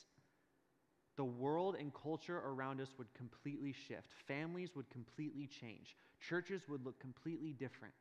the 1.19 1.25
world 1.25 1.77
and 1.79 1.93
culture 1.93 2.39
around 2.39 2.81
us 2.81 2.89
would 2.97 3.13
completely 3.13 3.75
shift. 3.87 4.09
Families 4.27 4.71
would 4.75 4.89
completely 4.89 5.47
change. 5.61 5.95
Churches 6.27 6.63
would 6.71 6.87
look 6.87 6.99
completely 7.01 7.53
different. 7.53 7.93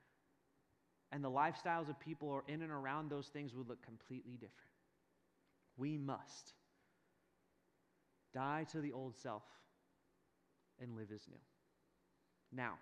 And 1.11 1.21
the 1.21 1.29
lifestyles 1.29 1.89
of 1.89 1.99
people 1.99 2.41
in 2.47 2.61
and 2.61 2.71
around 2.71 3.11
those 3.11 3.27
things 3.27 3.53
would 3.53 3.67
look 3.67 3.83
completely 3.85 4.35
different. 4.35 4.72
We 5.77 5.97
must 5.97 6.53
die 8.33 8.65
to 8.71 8.81
the 8.81 8.91
old 8.91 9.17
self 9.17 9.43
and 10.79 10.95
live 10.95 11.11
as 11.13 11.27
new. 11.27 11.37
Now, 12.51 12.73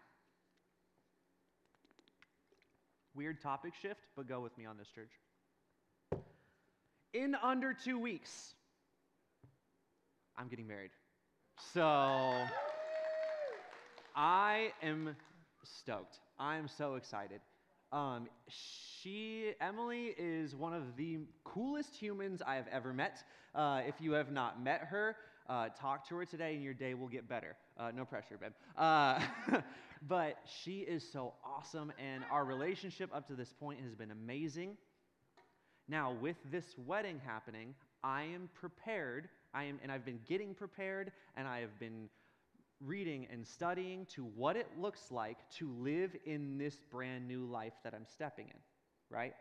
Weird 3.13 3.41
topic 3.41 3.73
shift, 3.81 3.99
but 4.15 4.27
go 4.27 4.39
with 4.39 4.57
me 4.57 4.65
on 4.65 4.77
this, 4.77 4.87
church. 4.87 5.11
In 7.13 7.35
under 7.43 7.73
two 7.73 7.99
weeks, 7.99 8.53
I'm 10.37 10.47
getting 10.47 10.65
married. 10.65 10.91
So 11.73 12.45
I 14.15 14.71
am 14.81 15.13
stoked. 15.63 16.19
I 16.39 16.55
am 16.55 16.69
so 16.69 16.95
excited. 16.95 17.41
Um, 17.91 18.27
she, 18.47 19.51
Emily, 19.59 20.15
is 20.17 20.55
one 20.55 20.73
of 20.73 20.95
the 20.95 21.19
coolest 21.43 21.93
humans 21.95 22.41
I 22.45 22.55
have 22.55 22.67
ever 22.71 22.93
met. 22.93 23.23
Uh, 23.53 23.81
if 23.85 23.95
you 23.99 24.13
have 24.13 24.31
not 24.31 24.63
met 24.63 24.81
her, 24.89 25.17
uh, 25.49 25.67
talk 25.79 26.07
to 26.07 26.15
her 26.15 26.25
today 26.25 26.53
and 26.53 26.63
your 26.63 26.73
day 26.73 26.93
will 26.93 27.09
get 27.09 27.27
better. 27.27 27.57
Uh, 27.77 27.91
no 27.93 28.05
pressure, 28.05 28.37
babe. 28.39 28.53
Uh, 28.77 29.19
but 30.07 30.37
she 30.63 30.79
is 30.79 31.05
so 31.11 31.33
awesome, 31.43 31.91
and 31.99 32.23
our 32.31 32.45
relationship 32.45 33.09
up 33.13 33.27
to 33.27 33.33
this 33.33 33.51
point 33.59 33.81
has 33.81 33.93
been 33.93 34.11
amazing. 34.11 34.77
Now, 35.89 36.13
with 36.13 36.37
this 36.49 36.63
wedding 36.87 37.19
happening, 37.25 37.75
I 38.05 38.23
am 38.23 38.49
prepared. 38.53 39.27
I 39.53 39.65
am, 39.65 39.79
and 39.83 39.91
I've 39.91 40.05
been 40.05 40.21
getting 40.29 40.53
prepared, 40.53 41.11
and 41.35 41.45
I 41.45 41.59
have 41.59 41.77
been 41.77 42.07
reading 42.85 43.27
and 43.31 43.45
studying 43.45 44.05
to 44.15 44.23
what 44.23 44.55
it 44.55 44.67
looks 44.77 45.11
like 45.11 45.37
to 45.57 45.69
live 45.79 46.15
in 46.25 46.57
this 46.57 46.75
brand 46.91 47.27
new 47.27 47.45
life 47.45 47.73
that 47.83 47.93
I'm 47.93 48.05
stepping 48.05 48.47
in, 48.47 48.59
right? 49.09 49.33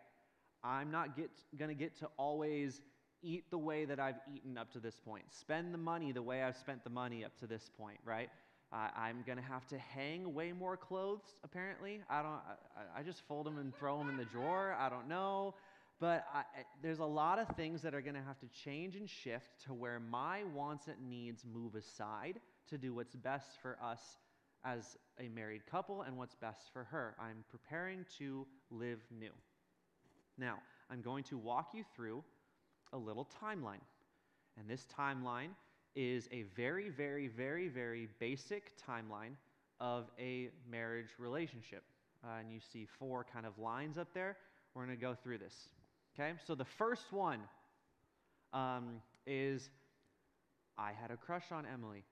I'm 0.63 0.91
not 0.91 1.17
going 1.17 1.69
to 1.69 1.75
get 1.75 1.99
to 2.01 2.09
always 2.17 2.81
eat 3.23 3.51
the 3.51 3.59
way 3.59 3.85
that 3.85 3.99
I've 3.99 4.21
eaten 4.35 4.59
up 4.59 4.73
to 4.73 4.81
this 4.81 4.99
point, 4.99 5.25
spend 5.31 5.73
the 5.75 5.79
money 5.79 6.13
the 6.13 6.23
way 6.23 6.43
I've 6.43 6.57
spent 6.57 6.85
the 6.85 6.91
money 6.91 7.25
up 7.25 7.37
to 7.41 7.47
this 7.47 7.71
point, 7.79 7.99
right? 8.05 8.29
Uh, 8.73 8.89
I'm 8.97 9.23
going 9.27 9.39
to 9.39 9.45
have 9.45 9.67
to 9.69 9.79
hang 9.79 10.33
way 10.33 10.53
more 10.53 10.77
clothes, 10.77 11.35
apparently. 11.43 12.01
I 12.09 12.23
don't, 12.23 12.33
I, 12.33 13.01
I 13.01 13.03
just 13.03 13.27
fold 13.27 13.47
them 13.47 13.59
and 13.59 13.75
throw 13.75 13.99
them 13.99 14.09
in 14.09 14.17
the 14.17 14.25
drawer. 14.25 14.77
I 14.79 14.89
don't 14.89 15.09
know. 15.09 15.55
But 15.99 16.25
I, 16.33 16.45
there's 16.83 17.01
a 17.01 17.05
lot 17.05 17.39
of 17.39 17.49
things 17.57 17.83
that 17.83 17.95
are 17.95 18.01
going 18.01 18.15
to 18.15 18.23
have 18.23 18.39
to 18.41 18.47
change 18.65 18.97
and 18.97 19.09
shift 19.09 19.51
to 19.67 19.75
where 19.75 20.01
my 20.01 20.45
wants 20.55 20.87
and 20.87 21.11
needs 21.11 21.45
move 21.45 21.75
aside 21.75 22.41
to 22.71 22.79
do 22.79 22.95
what's 22.95 23.15
best 23.15 23.59
for 23.61 23.77
us 23.83 24.01
as 24.65 24.97
a 25.19 25.29
married 25.29 25.67
couple 25.67 26.03
and 26.03 26.17
what's 26.17 26.35
best 26.35 26.73
for 26.73 26.85
her. 26.85 27.15
I'm 27.21 27.45
preparing 27.51 28.05
to 28.19 28.47
live 28.71 29.01
new. 29.19 29.31
Now, 30.39 30.59
I'm 30.91 31.03
going 31.03 31.25
to 31.25 31.39
walk 31.39 31.71
you 31.75 31.85
through 31.95 32.25
a 32.93 32.99
little 32.99 33.29
timeline. 33.43 33.83
And 34.59 34.69
this 34.69 34.87
timeline 34.97 35.51
is 35.95 36.29
a 36.33 36.43
very, 36.57 36.89
very, 36.89 37.29
very, 37.29 37.69
very 37.69 38.09
basic 38.19 38.73
timeline 38.79 39.35
of 39.81 40.11
a 40.19 40.51
marriage 40.71 41.11
relationship. 41.19 41.83
Uh, 42.23 42.41
and 42.41 42.53
you 42.53 42.61
see 42.61 42.87
four 42.99 43.25
kind 43.33 43.47
of 43.47 43.59
lines 43.59 43.99
up 43.99 44.09
there. 44.13 44.37
We're 44.75 44.85
going 44.85 44.97
to 44.97 45.01
go 45.01 45.15
through 45.15 45.39
this. 45.39 45.55
Okay? 46.15 46.33
So 46.47 46.55
the 46.55 46.65
first 46.65 47.13
one 47.13 47.41
um, 48.53 49.01
is 49.27 49.71
I 50.77 50.93
had 50.93 51.11
a 51.11 51.17
crush 51.17 51.51
on 51.51 51.67
Emily. 51.67 52.05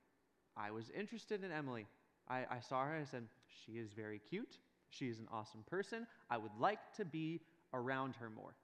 I 0.58 0.70
was 0.70 0.90
interested 0.90 1.44
in 1.44 1.52
Emily. 1.52 1.86
I, 2.28 2.44
I 2.50 2.60
saw 2.60 2.84
her. 2.84 2.96
I 2.96 3.04
said, 3.04 3.24
She 3.64 3.72
is 3.72 3.92
very 3.92 4.20
cute. 4.28 4.58
She 4.90 5.08
is 5.08 5.18
an 5.18 5.28
awesome 5.32 5.64
person. 5.68 6.06
I 6.30 6.38
would 6.38 6.52
like 6.58 6.78
to 6.96 7.04
be 7.04 7.40
around 7.72 8.16
her 8.16 8.30
more. 8.30 8.54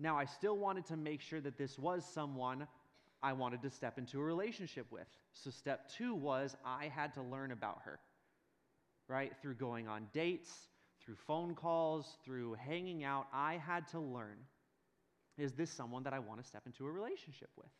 Now, 0.00 0.16
I 0.16 0.26
still 0.26 0.56
wanted 0.56 0.86
to 0.86 0.96
make 0.96 1.20
sure 1.20 1.40
that 1.40 1.56
this 1.56 1.78
was 1.78 2.04
someone 2.04 2.66
I 3.22 3.32
wanted 3.32 3.62
to 3.62 3.70
step 3.70 3.98
into 3.98 4.20
a 4.20 4.24
relationship 4.24 4.86
with. 4.90 5.06
So, 5.32 5.50
step 5.50 5.90
two 5.96 6.14
was 6.14 6.56
I 6.64 6.86
had 6.86 7.14
to 7.14 7.22
learn 7.22 7.52
about 7.52 7.80
her, 7.84 7.98
right? 9.08 9.32
Through 9.40 9.54
going 9.54 9.88
on 9.88 10.06
dates, 10.12 10.50
through 11.04 11.16
phone 11.26 11.54
calls, 11.54 12.16
through 12.24 12.54
hanging 12.54 13.02
out, 13.04 13.26
I 13.32 13.56
had 13.56 13.88
to 13.88 14.00
learn 14.00 14.36
is 15.38 15.52
this 15.52 15.70
someone 15.70 16.02
that 16.02 16.12
I 16.12 16.18
want 16.18 16.40
to 16.40 16.46
step 16.46 16.62
into 16.66 16.84
a 16.84 16.90
relationship 16.90 17.50
with? 17.56 17.70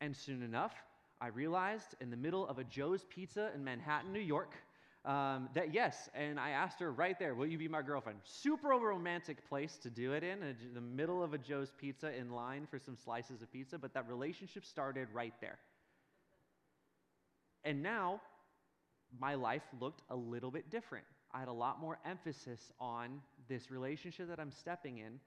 And 0.00 0.14
soon 0.14 0.42
enough, 0.42 0.74
I 1.20 1.28
realized 1.28 1.94
in 2.00 2.10
the 2.10 2.16
middle 2.16 2.46
of 2.46 2.58
a 2.58 2.64
Joe's 2.64 3.04
Pizza 3.08 3.50
in 3.54 3.64
Manhattan, 3.64 4.12
New 4.12 4.20
York, 4.20 4.54
um, 5.06 5.48
that 5.54 5.72
yes, 5.72 6.10
and 6.14 6.38
I 6.38 6.50
asked 6.50 6.80
her 6.80 6.92
right 6.92 7.18
there, 7.18 7.34
Will 7.34 7.46
you 7.46 7.58
be 7.58 7.68
my 7.68 7.80
girlfriend? 7.80 8.18
Super 8.24 8.68
romantic 8.68 9.48
place 9.48 9.78
to 9.78 9.90
do 9.90 10.12
it 10.12 10.24
in, 10.24 10.42
in 10.42 10.74
the 10.74 10.80
middle 10.80 11.22
of 11.22 11.32
a 11.32 11.38
Joe's 11.38 11.72
Pizza 11.78 12.14
in 12.14 12.30
line 12.30 12.66
for 12.68 12.78
some 12.78 12.96
slices 12.96 13.40
of 13.40 13.50
pizza, 13.52 13.78
but 13.78 13.94
that 13.94 14.08
relationship 14.08 14.64
started 14.64 15.08
right 15.12 15.34
there. 15.40 15.58
And 17.64 17.82
now, 17.82 18.20
my 19.18 19.34
life 19.34 19.62
looked 19.80 20.02
a 20.10 20.16
little 20.16 20.50
bit 20.50 20.70
different. 20.70 21.04
I 21.32 21.38
had 21.38 21.48
a 21.48 21.52
lot 21.52 21.80
more 21.80 21.98
emphasis 22.04 22.72
on 22.80 23.20
this 23.48 23.70
relationship 23.70 24.28
that 24.28 24.40
I'm 24.40 24.52
stepping 24.52 24.98
in 24.98 25.20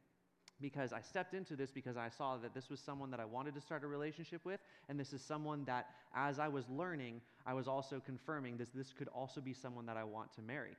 because 0.61 0.93
I 0.93 1.01
stepped 1.01 1.33
into 1.33 1.55
this 1.55 1.71
because 1.71 1.97
I 1.97 2.09
saw 2.09 2.37
that 2.37 2.53
this 2.53 2.69
was 2.69 2.79
someone 2.79 3.11
that 3.11 3.19
I 3.19 3.25
wanted 3.25 3.55
to 3.55 3.61
start 3.61 3.83
a 3.83 3.87
relationship 3.87 4.45
with, 4.45 4.59
and 4.87 4.99
this 4.99 5.13
is 5.13 5.21
someone 5.21 5.63
that, 5.65 5.87
as 6.15 6.39
I 6.39 6.47
was 6.47 6.67
learning, 6.69 7.21
I 7.45 7.53
was 7.53 7.67
also 7.67 8.01
confirming 8.05 8.57
this, 8.57 8.69
this 8.69 8.93
could 8.93 9.07
also 9.09 9.41
be 9.41 9.53
someone 9.53 9.85
that 9.85 9.97
I 9.97 10.03
want 10.03 10.33
to 10.33 10.41
marry. 10.41 10.75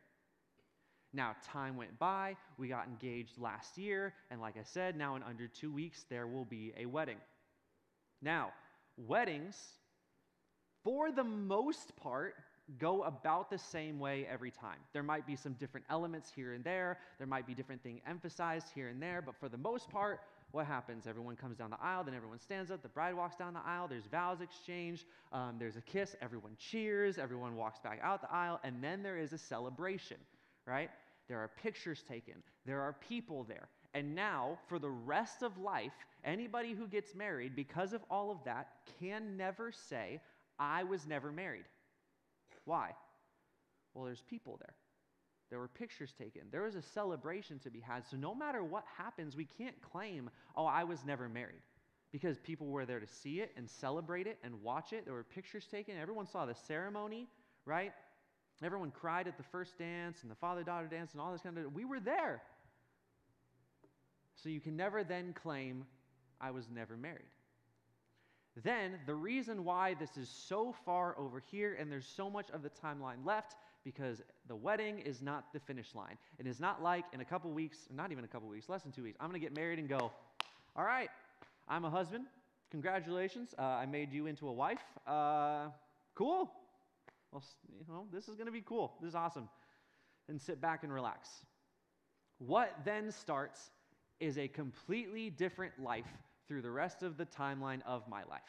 Now, 1.13 1.35
time 1.45 1.77
went 1.77 1.99
by, 1.99 2.37
we 2.57 2.69
got 2.69 2.87
engaged 2.87 3.39
last 3.39 3.77
year, 3.77 4.15
and 4.31 4.41
like 4.41 4.57
I 4.57 4.63
said, 4.63 4.97
now 4.97 5.17
in 5.17 5.23
under 5.23 5.49
two 5.49 5.73
weeks, 5.73 6.05
there 6.09 6.27
will 6.27 6.45
be 6.45 6.73
a 6.79 6.87
wedding. 6.87 7.19
Now, 8.23 8.53
weddings, 8.97 9.57
for 10.85 11.11
the 11.11 11.25
most 11.25 11.97
part, 11.97 12.35
go 12.79 13.03
about 13.03 13.51
the 13.51 13.59
same 13.59 13.99
way 13.99 14.27
every 14.31 14.51
time. 14.51 14.79
There 14.93 15.03
might 15.03 15.27
be 15.27 15.37
some 15.37 15.55
different 15.55 15.87
elements 15.91 16.31
here 16.35 16.55
and 16.55 16.65
there, 16.65 16.99
there 17.19 17.27
might 17.27 17.47
be 17.47 17.55
different 17.55 17.83
things 17.83 18.01
emphasized 18.07 18.69
here 18.75 18.89
and 18.89 19.03
there, 19.03 19.23
but 19.23 19.35
for 19.37 19.49
the 19.49 19.59
most 19.59 19.89
part, 19.91 20.21
what 20.53 20.67
happens? 20.67 21.07
Everyone 21.07 21.37
comes 21.37 21.57
down 21.57 21.71
the 21.71 21.81
aisle, 21.81 22.05
then 22.05 22.15
everyone 22.15 22.41
stands 22.41 22.71
up, 22.71 22.83
the 22.83 22.89
bride 22.89 23.15
walks 23.15 23.37
down 23.37 23.55
the 23.55 23.61
aisle, 23.65 23.87
there's 23.89 24.07
vows 24.07 24.41
exchanged, 24.41 25.05
um, 25.33 25.57
there's 25.59 25.77
a 25.77 25.81
kiss, 25.81 26.17
everyone 26.21 26.53
cheers, 26.59 27.19
everyone 27.19 27.57
walks 27.57 27.79
back 27.79 28.01
out 28.03 28.21
the 28.21 28.33
aisle, 28.33 28.61
and 28.65 28.83
then 28.83 29.03
there 29.03 29.17
is 29.17 29.33
a 29.33 29.39
celebration, 29.39 30.17
right? 30.67 30.91
There 31.29 31.39
are 31.39 31.51
pictures 31.63 32.03
taken, 32.09 32.35
there 32.67 32.81
are 32.81 32.95
people 32.95 33.45
there. 33.45 33.69
And 33.95 34.15
now, 34.15 34.59
for 34.69 34.79
the 34.79 34.91
rest 34.91 35.43
of 35.43 35.59
life, 35.59 35.93
anybody 36.25 36.75
who 36.75 36.87
gets 36.87 37.15
married, 37.15 37.57
because 37.57 37.93
of 37.93 38.03
all 38.11 38.31
of 38.31 38.39
that, 38.45 38.69
can 39.01 39.37
never 39.37 39.73
say, 39.73 40.21
I 40.59 40.85
was 40.85 41.07
never 41.07 41.33
married. 41.33 41.65
Why? 42.65 42.91
Well, 43.95 44.05
there's 44.05 44.23
people 44.23 44.59
there. 44.61 44.75
There 45.51 45.59
were 45.59 45.69
pictures 45.69 46.13
taken. 46.17 46.43
There 46.53 46.63
was 46.63 46.77
a 46.77 46.83
celebration 46.83 47.59
to 47.61 47.71
be 47.71 47.81
had. 47.81 48.07
So 48.07 48.17
no 48.17 48.35
matter 48.35 48.63
what 48.63 48.85
happens, 48.97 49.37
we 49.37 49.49
can't 49.59 49.75
claim, 49.83 50.31
oh, 50.57 50.65
I 50.65 50.85
was 50.85 51.05
never 51.05 51.29
married. 51.29 51.63
Because 52.13 52.39
people 52.39 52.69
were 52.69 52.87
there 52.87 53.01
to 53.01 53.07
see 53.07 53.41
it 53.41 53.53
and 53.57 53.69
celebrate 53.69 54.27
it 54.27 54.39
and 54.45 54.63
watch 54.63 54.93
it. 54.93 55.05
There 55.05 55.15
were 55.15 55.25
pictures 55.25 55.67
taken. 55.67 55.97
Everyone 55.97 56.27
saw 56.27 56.47
the 56.47 56.55
ceremony, 56.67 57.29
right? 57.65 57.93
Everyone 58.63 58.91
cried 58.91 59.27
at 59.27 59.37
the 59.37 59.43
first 59.43 59.79
dance 59.79 60.23
and 60.23 60.31
the 60.31 60.37
father 60.37 60.63
daughter 60.63 60.87
dance 60.87 61.13
and 61.13 61.21
all 61.21 61.33
this 61.33 61.41
kind 61.41 61.57
of. 61.57 61.73
We 61.73 61.85
were 61.85 62.01
there. 62.01 62.43
So 64.43 64.49
you 64.49 64.61
can 64.61 64.77
never 64.77 65.03
then 65.03 65.33
claim, 65.33 65.85
I 66.41 66.51
was 66.51 66.69
never 66.73 66.97
married. 66.97 67.31
Then, 68.63 68.99
the 69.07 69.15
reason 69.15 69.65
why 69.65 69.95
this 69.95 70.17
is 70.17 70.29
so 70.29 70.75
far 70.85 71.17
over 71.19 71.43
here 71.51 71.77
and 71.79 71.91
there's 71.91 72.07
so 72.07 72.29
much 72.29 72.51
of 72.51 72.63
the 72.63 72.71
timeline 72.71 73.25
left, 73.25 73.57
because 73.85 74.21
the 74.49 74.57
wedding 74.57 74.99
is 74.99 75.23
not 75.23 75.53
the 75.53 75.61
finish 75.61 75.95
line. 75.95 76.19
It 76.39 76.47
is 76.47 76.61
not 76.61 76.83
like 76.83 77.05
in 77.13 77.21
a 77.21 77.25
couple 77.25 77.51
weeks, 77.51 77.89
not 77.95 78.13
even 78.13 78.25
a 78.25 78.29
couple 78.29 78.49
weeks, 78.49 78.69
less 78.69 78.83
than 78.83 78.93
two 78.93 79.03
weeks, 79.03 79.17
I'm 79.21 79.31
going 79.31 79.41
to 79.41 79.47
get 79.47 79.57
married 79.57 79.79
and 79.79 79.89
go, 79.89 80.13
all 80.77 80.85
right, 80.85 81.09
I'm 81.69 81.85
a 81.85 81.91
husband. 81.91 82.27
Congratulations, 82.71 83.55
uh, 83.59 83.63
I 83.63 83.87
made 83.87 84.13
you 84.13 84.27
into 84.27 84.49
a 84.49 84.53
wife. 84.53 84.83
Uh, 85.07 85.69
cool. 86.15 86.53
Well, 87.33 87.43
you 87.69 87.85
know, 87.89 88.07
this 88.13 88.29
is 88.29 88.35
going 88.35 88.47
to 88.47 88.53
be 88.53 88.63
cool. 88.63 88.93
This 89.01 89.09
is 89.11 89.15
awesome. 89.15 89.49
And 90.29 90.41
sit 90.41 90.61
back 90.61 90.85
and 90.85 90.93
relax. 90.93 91.29
What 92.39 92.75
then 92.85 93.11
starts 93.11 93.71
is 94.21 94.39
a 94.39 94.49
completely 94.49 95.31
different 95.31 95.73
life 95.83 96.07
through 96.51 96.63
the 96.63 96.71
rest 96.71 97.05
of 97.05 97.17
the 97.17 97.27
timeline 97.27 97.81
of 97.87 98.03
my 98.09 98.25
life. 98.25 98.41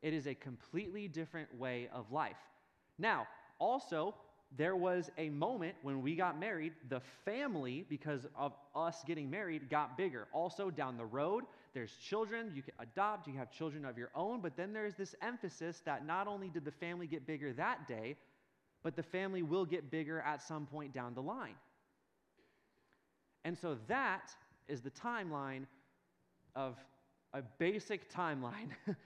It 0.00 0.14
is 0.14 0.26
a 0.26 0.34
completely 0.34 1.08
different 1.08 1.54
way 1.58 1.90
of 1.92 2.10
life. 2.10 2.38
Now, 2.98 3.26
also, 3.58 4.14
there 4.56 4.74
was 4.74 5.10
a 5.18 5.28
moment 5.28 5.74
when 5.82 6.00
we 6.00 6.16
got 6.16 6.40
married, 6.40 6.72
the 6.88 7.02
family, 7.26 7.84
because 7.90 8.26
of 8.34 8.54
us 8.74 9.02
getting 9.06 9.28
married, 9.28 9.68
got 9.68 9.94
bigger. 9.98 10.26
Also, 10.32 10.70
down 10.70 10.96
the 10.96 11.04
road, 11.04 11.44
there's 11.74 11.92
children 11.96 12.50
you 12.54 12.62
can 12.62 12.72
adopt, 12.78 13.28
you 13.28 13.34
have 13.34 13.52
children 13.52 13.84
of 13.84 13.98
your 13.98 14.10
own, 14.14 14.40
but 14.40 14.56
then 14.56 14.72
there's 14.72 14.94
this 14.94 15.14
emphasis 15.20 15.82
that 15.84 16.06
not 16.06 16.26
only 16.26 16.48
did 16.48 16.64
the 16.64 16.72
family 16.72 17.06
get 17.06 17.26
bigger 17.26 17.52
that 17.52 17.86
day, 17.86 18.16
but 18.82 18.96
the 18.96 19.02
family 19.02 19.42
will 19.42 19.66
get 19.66 19.90
bigger 19.90 20.22
at 20.22 20.40
some 20.40 20.64
point 20.64 20.94
down 20.94 21.12
the 21.12 21.20
line. 21.20 21.56
And 23.44 23.58
so 23.58 23.76
that 23.86 24.30
is 24.66 24.80
the 24.80 24.90
timeline 24.90 25.66
of 26.56 26.78
a 27.34 27.42
basic 27.58 28.12
timeline 28.12 28.70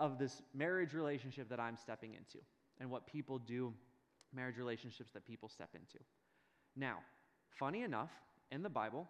of 0.00 0.18
this 0.18 0.42
marriage 0.54 0.94
relationship 0.94 1.48
that 1.48 1.60
I'm 1.60 1.76
stepping 1.76 2.14
into 2.14 2.38
and 2.80 2.90
what 2.90 3.06
people 3.06 3.38
do, 3.38 3.72
marriage 4.34 4.56
relationships 4.56 5.12
that 5.12 5.26
people 5.26 5.48
step 5.48 5.70
into. 5.74 5.98
Now, 6.74 6.98
Funny 7.58 7.82
enough, 7.82 8.10
in 8.50 8.62
the 8.62 8.70
Bible, 8.70 9.08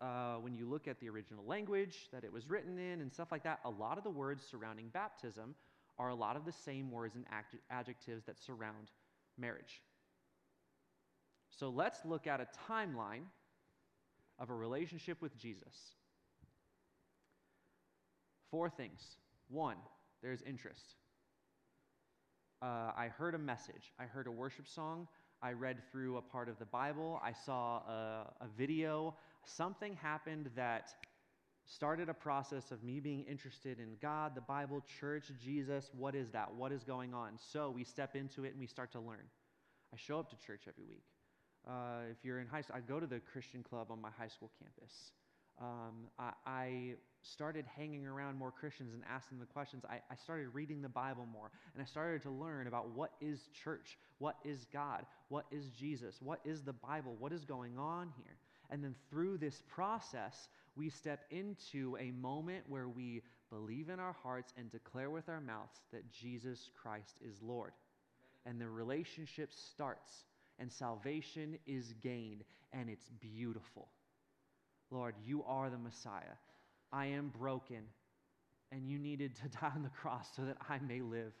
uh, 0.00 0.36
when 0.36 0.54
you 0.54 0.68
look 0.68 0.88
at 0.88 0.98
the 1.00 1.08
original 1.08 1.44
language 1.44 2.08
that 2.12 2.24
it 2.24 2.32
was 2.32 2.48
written 2.48 2.78
in 2.78 3.00
and 3.00 3.12
stuff 3.12 3.30
like 3.30 3.44
that, 3.44 3.60
a 3.64 3.70
lot 3.70 3.98
of 3.98 4.04
the 4.04 4.10
words 4.10 4.42
surrounding 4.50 4.88
baptism 4.88 5.54
are 5.98 6.08
a 6.08 6.14
lot 6.14 6.36
of 6.36 6.44
the 6.44 6.52
same 6.52 6.90
words 6.90 7.14
and 7.14 7.24
adjectives 7.70 8.24
that 8.24 8.38
surround 8.38 8.90
marriage. 9.38 9.82
So 11.50 11.68
let's 11.68 12.04
look 12.04 12.26
at 12.26 12.40
a 12.40 12.48
timeline 12.70 13.24
of 14.38 14.50
a 14.50 14.54
relationship 14.54 15.20
with 15.20 15.36
Jesus. 15.36 15.94
Four 18.50 18.70
things. 18.70 19.16
One, 19.48 19.76
there's 20.22 20.42
interest. 20.42 20.94
Uh, 22.62 22.92
I 22.96 23.08
heard 23.08 23.34
a 23.34 23.38
message, 23.38 23.92
I 23.98 24.04
heard 24.04 24.26
a 24.26 24.30
worship 24.30 24.68
song, 24.68 25.08
I 25.40 25.52
read 25.52 25.78
through 25.90 26.18
a 26.18 26.22
part 26.22 26.50
of 26.50 26.58
the 26.58 26.66
Bible, 26.66 27.18
I 27.24 27.32
saw 27.32 27.78
a, 27.78 28.34
a 28.42 28.48
video, 28.58 29.14
something 29.46 29.96
happened 29.96 30.50
that 30.56 30.90
started 31.64 32.08
a 32.08 32.14
process 32.14 32.70
of 32.70 32.82
me 32.82 33.00
being 33.00 33.24
interested 33.24 33.78
in 33.78 33.96
God, 34.02 34.34
the 34.34 34.40
Bible, 34.42 34.82
church, 35.00 35.30
Jesus. 35.42 35.90
What 35.96 36.14
is 36.14 36.28
that? 36.30 36.52
What 36.52 36.72
is 36.72 36.82
going 36.82 37.14
on? 37.14 37.38
So 37.38 37.70
we 37.70 37.84
step 37.84 38.16
into 38.16 38.44
it 38.44 38.50
and 38.50 38.60
we 38.60 38.66
start 38.66 38.92
to 38.92 39.00
learn. 39.00 39.24
I 39.94 39.96
show 39.96 40.18
up 40.18 40.28
to 40.30 40.36
church 40.44 40.62
every 40.68 40.84
week. 40.84 41.04
Uh, 41.66 42.10
if 42.10 42.24
you're 42.24 42.40
in 42.40 42.46
high 42.46 42.62
school, 42.62 42.76
I 42.76 42.80
go 42.80 42.98
to 43.00 43.06
the 43.06 43.20
Christian 43.20 43.62
club 43.62 43.88
on 43.90 44.00
my 44.00 44.10
high 44.18 44.28
school 44.28 44.50
campus. 44.58 45.12
Um, 45.60 46.08
I, 46.18 46.32
I, 46.46 46.94
started 47.22 47.66
hanging 47.76 48.06
around 48.06 48.38
more 48.38 48.50
Christians 48.50 48.94
and 48.94 49.02
asking 49.06 49.40
the 49.40 49.44
questions. 49.44 49.84
I, 49.88 49.96
I 50.10 50.16
started 50.16 50.48
reading 50.54 50.80
the 50.80 50.88
Bible 50.88 51.26
more, 51.30 51.50
and 51.74 51.82
I 51.82 51.84
started 51.84 52.22
to 52.22 52.30
learn 52.30 52.66
about 52.66 52.88
what 52.92 53.10
is 53.20 53.50
church, 53.62 53.98
what 54.18 54.36
is 54.42 54.64
God, 54.72 55.04
what 55.28 55.44
is 55.50 55.68
Jesus, 55.78 56.16
what 56.22 56.40
is 56.46 56.62
the 56.62 56.72
Bible, 56.72 57.16
what 57.18 57.30
is 57.30 57.44
going 57.44 57.76
on 57.76 58.10
here. 58.16 58.36
And 58.70 58.82
then 58.82 58.94
through 59.10 59.36
this 59.36 59.62
process, 59.68 60.48
we 60.76 60.88
step 60.88 61.24
into 61.30 61.94
a 62.00 62.10
moment 62.12 62.64
where 62.68 62.88
we 62.88 63.20
believe 63.50 63.90
in 63.90 64.00
our 64.00 64.16
hearts 64.22 64.54
and 64.56 64.70
declare 64.70 65.10
with 65.10 65.28
our 65.28 65.42
mouths 65.42 65.82
that 65.92 66.10
Jesus 66.10 66.70
Christ 66.80 67.16
is 67.22 67.42
Lord. 67.42 67.72
And 68.46 68.58
the 68.58 68.68
relationship 68.68 69.52
starts 69.52 70.24
and 70.60 70.70
salvation 70.70 71.58
is 71.66 71.94
gained, 72.02 72.44
and 72.72 72.88
it's 72.88 73.08
beautiful. 73.20 73.88
Lord, 74.90 75.14
you 75.24 75.44
are 75.46 75.70
the 75.70 75.78
Messiah. 75.78 76.36
I 76.92 77.06
am 77.06 77.32
broken, 77.38 77.82
and 78.72 78.88
you 78.88 78.98
needed 78.98 79.36
to 79.36 79.48
die 79.60 79.72
on 79.74 79.82
the 79.82 79.90
cross 79.90 80.28
so 80.34 80.42
that 80.42 80.56
I 80.68 80.78
may 80.78 81.00
live. 81.00 81.32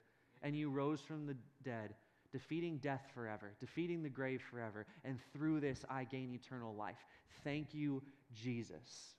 And 0.42 0.56
you 0.56 0.70
rose 0.70 1.00
from 1.00 1.26
the 1.26 1.36
dead, 1.64 1.94
defeating 2.32 2.78
death 2.78 3.02
forever, 3.14 3.52
defeating 3.60 4.02
the 4.02 4.08
grave 4.08 4.40
forever, 4.50 4.86
and 5.04 5.18
through 5.32 5.60
this 5.60 5.84
I 5.90 6.04
gain 6.04 6.32
eternal 6.32 6.74
life. 6.74 7.04
Thank 7.44 7.74
you, 7.74 8.02
Jesus. 8.34 9.14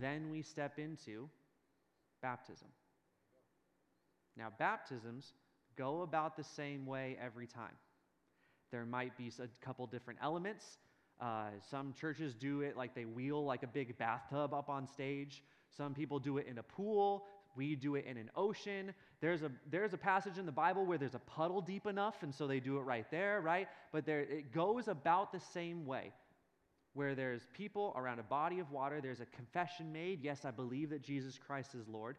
Then 0.00 0.30
we 0.30 0.42
step 0.42 0.78
into 0.78 1.28
baptism. 2.20 2.68
Now, 4.36 4.52
baptisms 4.58 5.32
go 5.76 6.02
about 6.02 6.36
the 6.36 6.44
same 6.44 6.86
way 6.86 7.16
every 7.20 7.46
time. 7.46 7.74
There 8.70 8.84
might 8.84 9.16
be 9.16 9.32
a 9.40 9.64
couple 9.64 9.86
different 9.86 10.18
elements. 10.22 10.78
Uh, 11.20 11.48
some 11.70 11.92
churches 11.92 12.34
do 12.34 12.60
it 12.60 12.76
like 12.76 12.94
they 12.94 13.04
wheel 13.04 13.44
like 13.44 13.62
a 13.62 13.66
big 13.66 13.96
bathtub 13.98 14.54
up 14.54 14.70
on 14.70 14.86
stage. 14.86 15.42
Some 15.76 15.94
people 15.94 16.18
do 16.18 16.38
it 16.38 16.46
in 16.46 16.58
a 16.58 16.62
pool. 16.62 17.24
We 17.56 17.74
do 17.74 17.96
it 17.96 18.04
in 18.06 18.16
an 18.16 18.30
ocean. 18.36 18.94
There's 19.20 19.42
a, 19.42 19.50
there's 19.68 19.92
a 19.92 19.98
passage 19.98 20.38
in 20.38 20.46
the 20.46 20.52
Bible 20.52 20.86
where 20.86 20.98
there's 20.98 21.16
a 21.16 21.20
puddle 21.20 21.60
deep 21.60 21.86
enough, 21.86 22.22
and 22.22 22.32
so 22.32 22.46
they 22.46 22.60
do 22.60 22.76
it 22.78 22.82
right 22.82 23.10
there, 23.10 23.40
right? 23.40 23.66
But 23.92 24.06
there, 24.06 24.20
it 24.20 24.52
goes 24.52 24.86
about 24.86 25.32
the 25.32 25.40
same 25.40 25.84
way 25.84 26.12
where 26.94 27.14
there's 27.14 27.42
people 27.52 27.92
around 27.96 28.18
a 28.18 28.24
body 28.24 28.58
of 28.58 28.70
water, 28.70 29.00
there's 29.00 29.20
a 29.20 29.26
confession 29.26 29.92
made 29.92 30.22
yes, 30.22 30.44
I 30.44 30.50
believe 30.50 30.90
that 30.90 31.02
Jesus 31.02 31.38
Christ 31.38 31.74
is 31.74 31.86
Lord. 31.86 32.16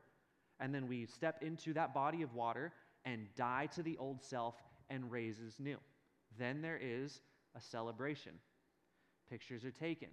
And 0.59 0.73
then 0.73 0.87
we 0.87 1.05
step 1.05 1.41
into 1.41 1.73
that 1.73 1.93
body 1.93 2.21
of 2.21 2.33
water, 2.33 2.73
and 3.05 3.27
die 3.35 3.67
to 3.75 3.83
the 3.83 3.97
old 3.97 4.21
self 4.21 4.55
and 4.89 5.11
raises 5.11 5.59
new. 5.59 5.77
Then 6.37 6.61
there 6.61 6.79
is 6.81 7.21
a 7.55 7.61
celebration. 7.61 8.33
Pictures 9.29 9.63
are 9.63 9.71
taken, 9.71 10.09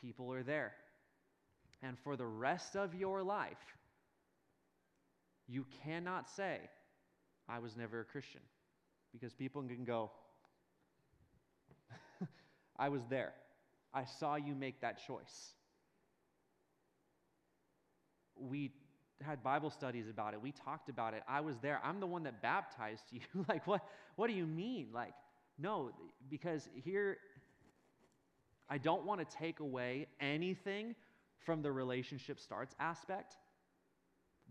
people 0.00 0.32
are 0.32 0.42
there. 0.42 0.72
And 1.82 1.96
for 1.98 2.16
the 2.16 2.26
rest 2.26 2.76
of 2.76 2.94
your 2.94 3.22
life, 3.22 3.76
you 5.46 5.64
cannot 5.84 6.28
say, 6.28 6.58
I 7.48 7.58
was 7.60 7.76
never 7.76 8.00
a 8.00 8.04
Christian. 8.04 8.40
Because 9.12 9.32
people 9.32 9.62
can 9.62 9.84
go, 9.84 10.10
I 12.76 12.88
was 12.88 13.02
there. 13.08 13.32
I 13.94 14.04
saw 14.04 14.36
you 14.36 14.54
make 14.54 14.80
that 14.82 15.00
choice. 15.06 15.54
We 18.36 18.72
had 19.22 19.42
Bible 19.42 19.70
studies 19.70 20.08
about 20.08 20.34
it. 20.34 20.42
We 20.42 20.52
talked 20.52 20.88
about 20.88 21.14
it. 21.14 21.22
I 21.28 21.40
was 21.40 21.56
there. 21.58 21.80
I'm 21.82 22.00
the 22.00 22.06
one 22.06 22.22
that 22.24 22.42
baptized 22.42 23.04
you. 23.10 23.20
like, 23.48 23.66
what, 23.66 23.82
what 24.16 24.28
do 24.28 24.34
you 24.34 24.46
mean? 24.46 24.88
Like, 24.92 25.14
no, 25.58 25.90
because 26.30 26.68
here, 26.84 27.18
I 28.68 28.78
don't 28.78 29.04
want 29.04 29.20
to 29.20 29.36
take 29.36 29.60
away 29.60 30.06
anything 30.20 30.94
from 31.38 31.62
the 31.62 31.72
relationship 31.72 32.38
starts 32.38 32.74
aspect, 32.78 33.36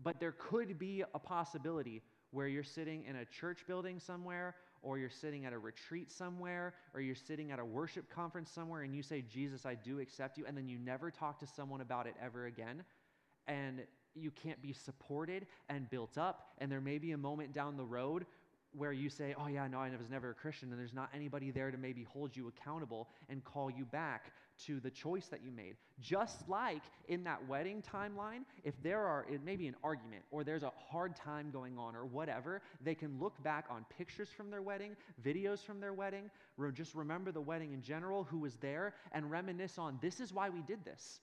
but 0.02 0.18
there 0.20 0.32
could 0.32 0.78
be 0.78 1.04
a 1.14 1.18
possibility 1.18 2.02
where 2.30 2.46
you're 2.46 2.62
sitting 2.62 3.04
in 3.04 3.16
a 3.16 3.24
church 3.24 3.66
building 3.66 3.98
somewhere, 3.98 4.54
or 4.82 4.98
you're 4.98 5.10
sitting 5.10 5.44
at 5.44 5.52
a 5.52 5.58
retreat 5.58 6.10
somewhere, 6.10 6.74
or 6.94 7.00
you're 7.00 7.14
sitting 7.14 7.50
at 7.50 7.58
a 7.58 7.64
worship 7.64 8.08
conference 8.10 8.50
somewhere, 8.50 8.82
and 8.82 8.94
you 8.94 9.02
say, 9.02 9.22
Jesus, 9.22 9.64
I 9.64 9.74
do 9.74 9.98
accept 9.98 10.38
you, 10.38 10.44
and 10.46 10.56
then 10.56 10.68
you 10.68 10.78
never 10.78 11.10
talk 11.10 11.40
to 11.40 11.46
someone 11.46 11.80
about 11.80 12.06
it 12.06 12.14
ever 12.22 12.46
again. 12.46 12.84
And 13.46 13.82
you 14.14 14.30
can't 14.30 14.60
be 14.60 14.72
supported 14.72 15.46
and 15.68 15.88
built 15.90 16.18
up. 16.18 16.52
And 16.58 16.70
there 16.70 16.80
may 16.80 16.98
be 16.98 17.12
a 17.12 17.18
moment 17.18 17.52
down 17.52 17.76
the 17.76 17.84
road 17.84 18.26
where 18.72 18.92
you 18.92 19.08
say, 19.08 19.34
Oh, 19.38 19.48
yeah, 19.48 19.66
no, 19.66 19.78
I 19.78 19.90
was 19.90 20.10
never 20.10 20.30
a 20.30 20.34
Christian, 20.34 20.70
and 20.70 20.78
there's 20.78 20.94
not 20.94 21.10
anybody 21.14 21.50
there 21.50 21.70
to 21.70 21.78
maybe 21.78 22.04
hold 22.04 22.36
you 22.36 22.48
accountable 22.48 23.08
and 23.28 23.42
call 23.44 23.70
you 23.70 23.84
back 23.84 24.32
to 24.66 24.80
the 24.80 24.90
choice 24.90 25.26
that 25.26 25.40
you 25.44 25.50
made. 25.50 25.76
Just 26.00 26.48
like 26.48 26.82
in 27.08 27.24
that 27.24 27.46
wedding 27.48 27.82
timeline, 27.82 28.40
if 28.64 28.74
there 28.82 29.04
are, 29.04 29.24
it 29.30 29.44
may 29.44 29.56
be 29.56 29.68
an 29.68 29.76
argument 29.84 30.22
or 30.30 30.44
there's 30.44 30.64
a 30.64 30.72
hard 30.90 31.14
time 31.16 31.50
going 31.52 31.78
on 31.78 31.94
or 31.94 32.04
whatever, 32.04 32.60
they 32.82 32.94
can 32.94 33.18
look 33.20 33.40
back 33.42 33.66
on 33.70 33.84
pictures 33.96 34.28
from 34.36 34.50
their 34.50 34.62
wedding, 34.62 34.96
videos 35.24 35.60
from 35.60 35.80
their 35.80 35.92
wedding, 35.92 36.30
just 36.72 36.94
remember 36.94 37.30
the 37.32 37.40
wedding 37.40 37.72
in 37.72 37.82
general, 37.82 38.24
who 38.24 38.38
was 38.38 38.56
there, 38.56 38.94
and 39.12 39.30
reminisce 39.30 39.78
on 39.78 39.98
this 40.02 40.20
is 40.20 40.32
why 40.32 40.50
we 40.50 40.60
did 40.62 40.84
this. 40.84 41.20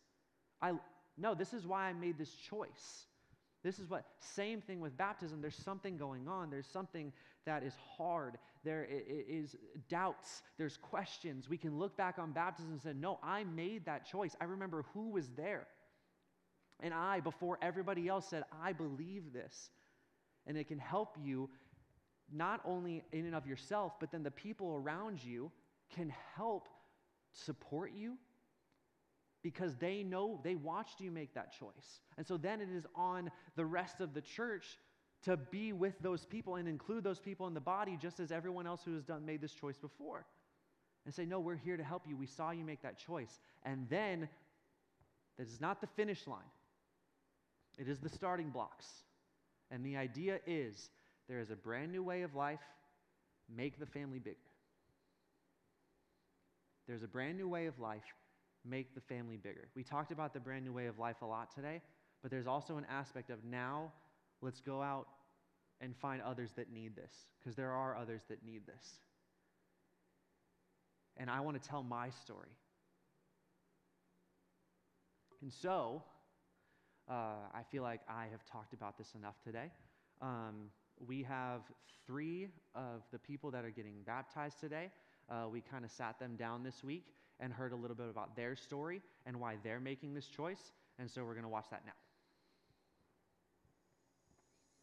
I, 0.62 0.74
no, 1.18 1.36
this 1.36 1.54
is 1.54 1.68
why 1.68 1.90
I 1.90 1.94
made 1.94 2.18
this 2.18 2.34
choice. 2.34 3.06
This 3.64 3.80
is 3.80 3.90
what, 3.90 4.06
same 4.20 4.62
thing 4.62 4.80
with 4.80 4.96
baptism. 4.96 5.42
There's 5.42 5.56
something 5.56 5.98
going 5.98 6.28
on. 6.28 6.50
There's 6.52 6.68
something 6.68 7.12
that 7.46 7.64
is 7.64 7.74
hard. 7.98 8.38
There 8.64 8.88
is 8.90 9.56
doubts. 9.90 10.42
There's 10.58 10.78
questions. 10.78 11.50
We 11.50 11.58
can 11.58 11.78
look 11.78 11.96
back 11.96 12.18
on 12.18 12.32
baptism 12.32 12.72
and 12.72 12.82
say, 12.82 12.94
No, 12.94 13.20
I 13.24 13.44
made 13.44 13.86
that 13.86 14.06
choice. 14.06 14.36
I 14.42 14.46
remember 14.46 14.84
who 14.94 15.10
was 15.12 15.30
there. 15.38 15.68
And 16.82 16.94
I, 16.94 17.20
before 17.22 17.58
everybody 17.62 18.08
else, 18.08 18.28
said, 18.28 18.44
I 18.62 18.74
believe 18.74 19.32
this. 19.32 19.70
And 20.46 20.58
it 20.58 20.68
can 20.68 20.80
help 20.80 21.16
you 21.22 21.50
not 22.32 22.62
only 22.66 23.04
in 23.12 23.26
and 23.26 23.36
of 23.36 23.48
yourself, 23.48 23.94
but 24.00 24.12
then 24.12 24.24
the 24.24 24.32
people 24.32 24.76
around 24.76 25.24
you 25.24 25.52
can 25.96 26.12
help 26.36 26.68
support 27.32 27.92
you 27.94 28.18
because 29.44 29.76
they 29.76 30.02
know 30.02 30.40
they 30.44 30.56
watched 30.56 31.00
you 31.00 31.12
make 31.12 31.34
that 31.36 31.54
choice. 31.58 32.02
And 32.18 32.26
so 32.26 32.36
then 32.36 32.62
it 32.62 32.70
is 32.76 32.86
on 32.96 33.30
the 33.56 33.66
rest 33.66 34.02
of 34.02 34.14
the 34.14 34.22
church 34.22 34.80
to 35.26 35.38
be 35.38 35.74
with 35.74 36.00
those 36.00 36.26
people 36.26 36.56
and 36.56 36.68
include 36.68 37.04
those 37.04 37.20
people 37.20 37.48
in 37.48 37.54
the 37.54 37.60
body 37.60 37.98
just 38.00 38.20
as 38.20 38.32
everyone 38.32 38.68
else 38.68 38.84
who 38.84 38.94
has 38.94 39.04
done 39.04 39.26
made 39.26 39.42
this 39.42 39.54
choice 39.54 39.78
before. 39.78 40.26
And 41.06 41.14
say, 41.14 41.26
"No, 41.26 41.40
we're 41.40 41.56
here 41.56 41.78
to 41.78 41.84
help 41.84 42.08
you. 42.08 42.16
We 42.16 42.26
saw 42.28 42.52
you 42.52 42.64
make 42.64 42.82
that 42.82 42.98
choice." 42.98 43.40
And 43.64 43.90
then 43.90 44.30
this 45.38 45.50
is 45.50 45.60
not 45.60 45.82
the 45.82 45.88
finish 45.88 46.26
line. 46.28 46.50
It 47.78 47.88
is 47.88 48.00
the 48.00 48.10
starting 48.10 48.50
blocks. 48.52 49.04
And 49.70 49.86
the 49.86 49.98
idea 49.98 50.40
is 50.46 50.90
there 51.28 51.40
is 51.40 51.50
a 51.50 51.56
brand 51.56 51.92
new 51.92 52.04
way 52.04 52.22
of 52.22 52.36
life, 52.36 52.62
make 53.50 53.78
the 53.78 53.86
family 53.86 54.20
bigger. 54.20 54.38
There's 56.88 57.04
a 57.04 57.08
brand 57.08 57.38
new 57.38 57.50
way 57.50 57.66
of 57.66 57.80
life, 57.80 58.06
make 58.64 58.94
the 58.94 59.02
family 59.02 59.38
bigger. 59.38 59.68
We 59.76 59.84
talked 59.84 60.12
about 60.12 60.34
the 60.34 60.40
brand 60.40 60.66
new 60.66 60.74
way 60.74 60.86
of 60.86 61.00
life 61.00 61.22
a 61.22 61.26
lot 61.26 61.52
today, 61.52 61.82
but 62.22 62.30
there's 62.32 62.48
also 62.48 62.78
an 62.78 62.86
aspect 62.86 63.32
of 63.32 63.44
now 63.44 63.92
let's 64.46 64.62
go 64.62 64.82
out 64.82 65.08
and 65.82 65.96
find 65.98 66.22
others 66.22 66.52
that 66.56 66.72
need 66.72 66.96
this, 66.96 67.12
because 67.40 67.56
there 67.56 67.72
are 67.72 67.98
others 67.98 68.22
that 68.30 68.46
need 68.46 68.66
this. 68.66 69.00
And 71.18 71.30
I 71.30 71.42
want 71.42 71.62
to 71.62 71.70
tell 71.70 71.84
my 71.84 72.10
story. 72.24 72.56
And 75.42 75.52
so, 75.52 76.04
uh, 77.10 77.50
I 77.54 77.64
feel 77.72 77.84
like 77.84 78.02
I 78.08 78.28
have 78.32 78.46
talked 78.46 78.74
about 78.74 78.98
this 78.98 79.14
enough 79.16 79.36
today. 79.44 79.72
Um, 80.22 80.70
we 81.06 81.24
have 81.24 81.62
three 82.08 82.48
of 82.74 83.02
the 83.12 83.20
people 83.20 83.52
that 83.52 83.66
are 83.66 83.70
getting 83.70 83.96
baptized 84.06 84.60
today. 84.60 84.92
Uh, 85.30 85.48
we 85.52 85.62
kind 85.62 85.84
of 85.84 85.92
sat 85.92 86.20
them 86.20 86.36
down 86.36 86.64
this 86.64 86.84
week 86.84 87.06
and 87.40 87.52
heard 87.52 87.74
a 87.74 87.76
little 87.76 87.96
bit 87.96 88.10
about 88.10 88.36
their 88.36 88.56
story 88.56 89.02
and 89.26 89.40
why 89.40 89.56
they're 89.64 89.80
making 89.80 90.14
this 90.14 90.28
choice. 90.28 90.72
And 91.00 91.10
so 91.12 91.24
we're 91.26 91.34
going 91.34 91.44
to 91.44 91.50
watch 91.50 91.66
that 91.72 91.84
now. 91.86 91.92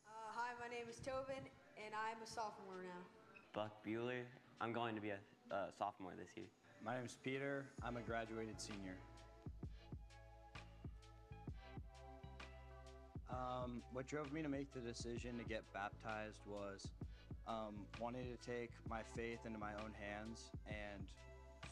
Uh, 0.07 0.31
hi, 0.35 0.52
my 0.63 0.69
name 0.69 0.87
is 0.89 0.99
Tobin, 0.99 1.43
and 1.75 1.91
I'm 1.91 2.23
a 2.23 2.27
sophomore 2.27 2.85
now. 2.85 3.03
Buck 3.53 3.85
Bueller. 3.85 4.23
I'm 4.61 4.73
going 4.73 4.95
to 4.95 5.01
be 5.01 5.11
a 5.11 5.19
uh, 5.51 5.67
sophomore 5.77 6.13
this 6.17 6.29
year. 6.37 6.47
My 6.85 6.95
name 6.95 7.05
is 7.05 7.17
Peter. 7.25 7.65
I'm 7.83 7.97
a 7.97 8.01
graduated 8.01 8.61
senior. 8.61 8.95
Um, 13.29 13.83
what 13.93 14.07
drove 14.07 14.33
me 14.33 14.41
to 14.43 14.49
make 14.49 14.73
the 14.73 14.79
decision 14.79 15.37
to 15.39 15.45
get 15.45 15.65
baptized 15.75 16.39
was 16.47 16.87
um, 17.49 17.75
wanting 18.01 18.27
to 18.31 18.39
take 18.49 18.71
my 18.89 19.01
faith 19.17 19.41
into 19.45 19.59
my 19.59 19.73
own 19.83 19.91
hands 19.99 20.53
and 20.69 21.03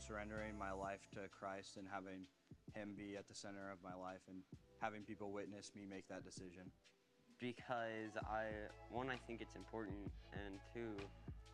surrendering 0.05 0.59
my 0.59 0.73
life 0.73 1.07
to 1.13 1.21
Christ 1.31 1.77
and 1.77 1.87
having 1.93 2.27
Him 2.75 2.97
be 2.99 3.17
at 3.17 3.29
the 3.29 3.37
center 3.37 3.71
of 3.71 3.79
my 3.85 3.95
life 3.95 4.27
and 4.29 4.39
having 4.81 5.03
people 5.03 5.31
witness 5.31 5.71
me 5.77 5.83
make 5.89 6.09
that 6.09 6.25
decision. 6.25 6.73
Because 7.41 8.13
I, 8.29 8.53
one, 8.93 9.09
I 9.09 9.17
think 9.27 9.41
it's 9.41 9.57
important, 9.57 10.13
and 10.37 10.61
two, 10.77 10.93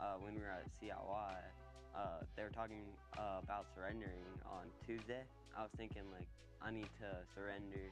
uh, 0.00 0.18
when 0.18 0.34
we 0.34 0.40
were 0.40 0.50
at 0.50 0.66
CIY, 0.82 1.38
uh, 1.94 2.26
they 2.34 2.42
were 2.42 2.50
talking 2.50 2.82
uh, 3.16 3.38
about 3.40 3.66
surrendering 3.72 4.26
on 4.50 4.66
Tuesday. 4.84 5.22
I 5.56 5.62
was 5.62 5.70
thinking 5.78 6.02
like 6.10 6.26
I 6.60 6.72
need 6.72 6.90
to 6.98 7.22
surrender 7.38 7.86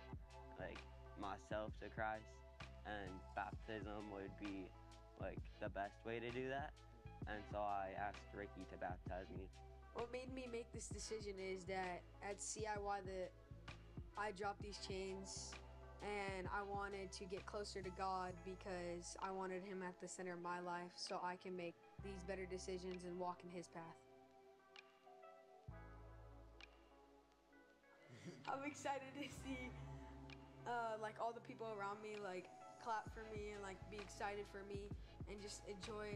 like 0.58 0.82
myself 1.22 1.70
to 1.80 1.88
Christ, 1.94 2.26
and 2.82 3.14
baptism 3.38 4.10
would 4.10 4.34
be 4.42 4.66
like 5.20 5.38
the 5.62 5.68
best 5.70 5.94
way 6.04 6.18
to 6.18 6.30
do 6.34 6.48
that. 6.48 6.74
And 7.30 7.38
so 7.52 7.58
I 7.58 7.94
asked 7.94 8.26
Ricky 8.34 8.66
to 8.74 8.76
baptize 8.76 9.30
me. 9.38 9.46
What 9.94 10.10
made 10.10 10.34
me 10.34 10.48
make 10.50 10.66
this 10.74 10.88
decision 10.88 11.34
is 11.38 11.62
that 11.70 12.02
at 12.28 12.40
CIY 12.40 13.06
that 13.06 13.30
I 14.18 14.32
dropped 14.32 14.62
these 14.62 14.78
chains 14.82 15.54
and 16.04 16.46
I 16.52 16.60
wanted 16.62 17.10
to 17.12 17.24
get 17.24 17.46
closer 17.46 17.80
to 17.80 17.90
God 17.96 18.32
because 18.44 19.16
I 19.22 19.30
wanted 19.30 19.64
him 19.64 19.82
at 19.82 19.98
the 20.00 20.08
center 20.08 20.34
of 20.34 20.42
my 20.42 20.60
life 20.60 20.92
so 20.96 21.18
I 21.24 21.36
can 21.36 21.56
make 21.56 21.74
these 22.04 22.22
better 22.28 22.44
decisions 22.44 23.04
and 23.04 23.18
walk 23.18 23.40
in 23.42 23.50
his 23.50 23.68
path. 23.68 23.82
I'm 28.48 28.64
excited 28.66 29.08
to 29.16 29.28
see 29.44 29.70
uh, 30.66 31.00
like 31.00 31.16
all 31.20 31.32
the 31.32 31.40
people 31.40 31.68
around 31.78 32.02
me 32.02 32.16
like 32.22 32.44
clap 32.84 33.08
for 33.12 33.24
me 33.32 33.52
and 33.56 33.62
like 33.62 33.78
be 33.90 33.96
excited 33.96 34.44
for 34.52 34.60
me 34.68 34.80
and 35.30 35.40
just 35.40 35.62
enjoy 35.64 36.12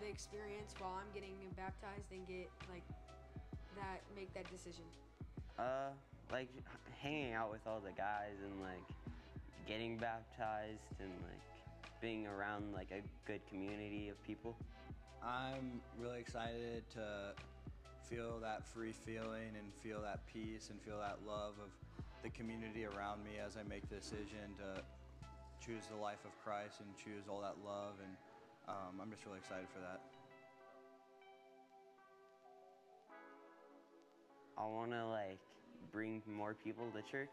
the 0.00 0.08
experience 0.08 0.72
while 0.78 0.96
I'm 0.96 1.12
getting 1.12 1.36
baptized 1.56 2.10
and 2.12 2.26
get 2.26 2.48
like 2.72 2.84
that 3.76 4.00
make 4.16 4.32
that 4.32 4.50
decision. 4.50 4.84
Uh, 5.58 5.92
like 6.30 6.48
hanging 7.00 7.34
out 7.34 7.50
with 7.50 7.60
all 7.66 7.80
the 7.80 7.92
guys 7.92 8.40
and 8.42 8.60
like 8.60 8.84
getting 9.66 9.96
baptized 9.96 11.00
and 11.00 11.10
like 11.22 11.40
being 12.00 12.26
around 12.26 12.72
like 12.72 12.90
a 12.90 13.02
good 13.26 13.40
community 13.48 14.08
of 14.08 14.22
people. 14.26 14.56
I'm 15.22 15.80
really 15.98 16.18
excited 16.18 16.82
to 16.94 17.34
feel 18.02 18.40
that 18.42 18.64
free 18.64 18.92
feeling 18.92 19.54
and 19.56 19.72
feel 19.82 20.02
that 20.02 20.20
peace 20.32 20.70
and 20.70 20.80
feel 20.82 20.98
that 20.98 21.18
love 21.26 21.54
of 21.62 21.70
the 22.22 22.30
community 22.30 22.84
around 22.84 23.22
me 23.24 23.38
as 23.44 23.56
I 23.56 23.62
make 23.68 23.88
the 23.88 23.96
decision 23.96 24.54
to 24.58 24.82
choose 25.64 25.84
the 25.86 25.96
life 25.96 26.24
of 26.24 26.30
Christ 26.44 26.80
and 26.80 26.88
choose 26.96 27.28
all 27.30 27.40
that 27.40 27.56
love. 27.64 27.94
And 28.02 28.16
um, 28.68 29.00
I'm 29.00 29.10
just 29.10 29.24
really 29.24 29.38
excited 29.38 29.66
for 29.72 29.80
that. 29.80 30.00
I 34.58 34.66
want 34.66 34.90
to 34.90 35.06
like 35.06 35.38
bring 35.92 36.22
more 36.26 36.54
people 36.54 36.84
to 36.94 37.02
church 37.10 37.32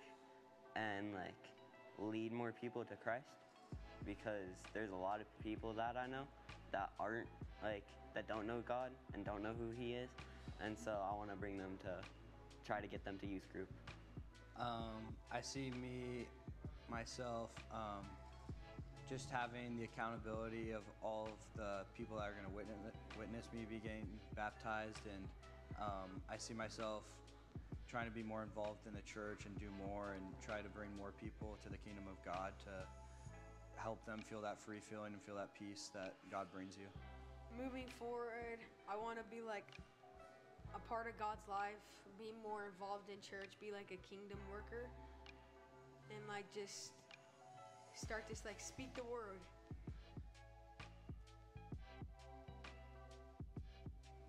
and 0.76 1.14
like 1.14 1.50
lead 2.02 2.32
more 2.32 2.52
people 2.52 2.84
to 2.86 2.96
Christ 2.96 3.28
because 4.06 4.56
there's 4.74 4.92
a 4.92 4.96
lot 4.96 5.20
of 5.20 5.28
people 5.44 5.74
that 5.74 5.96
I 5.98 6.08
know 6.08 6.24
that 6.72 6.90
aren't 7.00 7.28
like 7.64 7.84
that 8.16 8.28
don't 8.28 8.48
know 8.48 8.62
God 8.68 8.92
and 9.14 9.26
don't 9.26 9.44
know 9.44 9.54
who 9.58 9.70
He 9.78 9.94
is, 9.94 10.10
and 10.64 10.78
so 10.78 10.92
I 10.92 11.16
want 11.16 11.30
to 11.30 11.36
bring 11.36 11.58
them 11.58 11.78
to 11.84 11.92
try 12.66 12.82
to 12.82 12.88
get 12.88 13.04
them 13.06 13.18
to 13.20 13.28
youth 13.28 13.52
group. 13.52 13.70
Um, 14.60 15.16
I 15.32 15.42
see 15.42 15.72
me, 15.82 16.28
myself, 16.90 17.50
um, 17.72 18.06
just 19.10 19.30
having 19.30 19.78
the 19.78 19.86
accountability 19.86 20.72
of 20.72 20.82
all 21.02 21.28
of 21.28 21.58
the 21.58 21.86
people 21.98 22.18
that 22.18 22.24
are 22.24 22.34
going 22.34 22.46
to 22.46 22.56
witness, 22.56 22.78
witness 23.18 23.46
me 23.54 23.66
be 23.70 23.78
getting 23.80 24.08
baptized, 24.36 25.02
and 25.06 25.24
um, 25.80 26.22
I 26.30 26.38
see 26.38 26.54
myself 26.54 27.04
trying 27.90 28.06
to 28.06 28.14
be 28.14 28.22
more 28.22 28.44
involved 28.44 28.86
in 28.86 28.94
the 28.94 29.02
church 29.02 29.50
and 29.50 29.58
do 29.58 29.66
more 29.90 30.14
and 30.14 30.22
try 30.46 30.62
to 30.62 30.70
bring 30.70 30.90
more 30.96 31.10
people 31.18 31.58
to 31.64 31.70
the 31.70 31.78
kingdom 31.82 32.06
of 32.06 32.22
God 32.24 32.54
to 32.62 32.86
help 33.82 34.06
them 34.06 34.22
feel 34.22 34.42
that 34.42 34.62
free 34.62 34.80
feeling 34.80 35.14
and 35.14 35.22
feel 35.24 35.36
that 35.36 35.50
peace 35.58 35.90
that 35.94 36.14
God 36.30 36.46
brings 36.54 36.78
you. 36.78 36.86
Moving 37.58 37.90
forward, 37.98 38.62
I 38.86 38.96
want 38.96 39.18
to 39.18 39.26
be 39.34 39.42
like 39.42 39.66
a 40.76 40.80
part 40.88 41.10
of 41.10 41.18
God's 41.18 41.48
life, 41.50 41.82
be 42.20 42.30
more 42.44 42.70
involved 42.70 43.10
in 43.10 43.18
church, 43.26 43.58
be 43.60 43.72
like 43.72 43.90
a 43.90 43.98
kingdom 44.06 44.38
worker, 44.52 44.86
and 46.14 46.22
like 46.30 46.46
just 46.54 46.92
start 47.96 48.30
to 48.30 48.36
like 48.46 48.62
speak 48.62 48.94
the 48.94 49.04
word. 49.04 49.42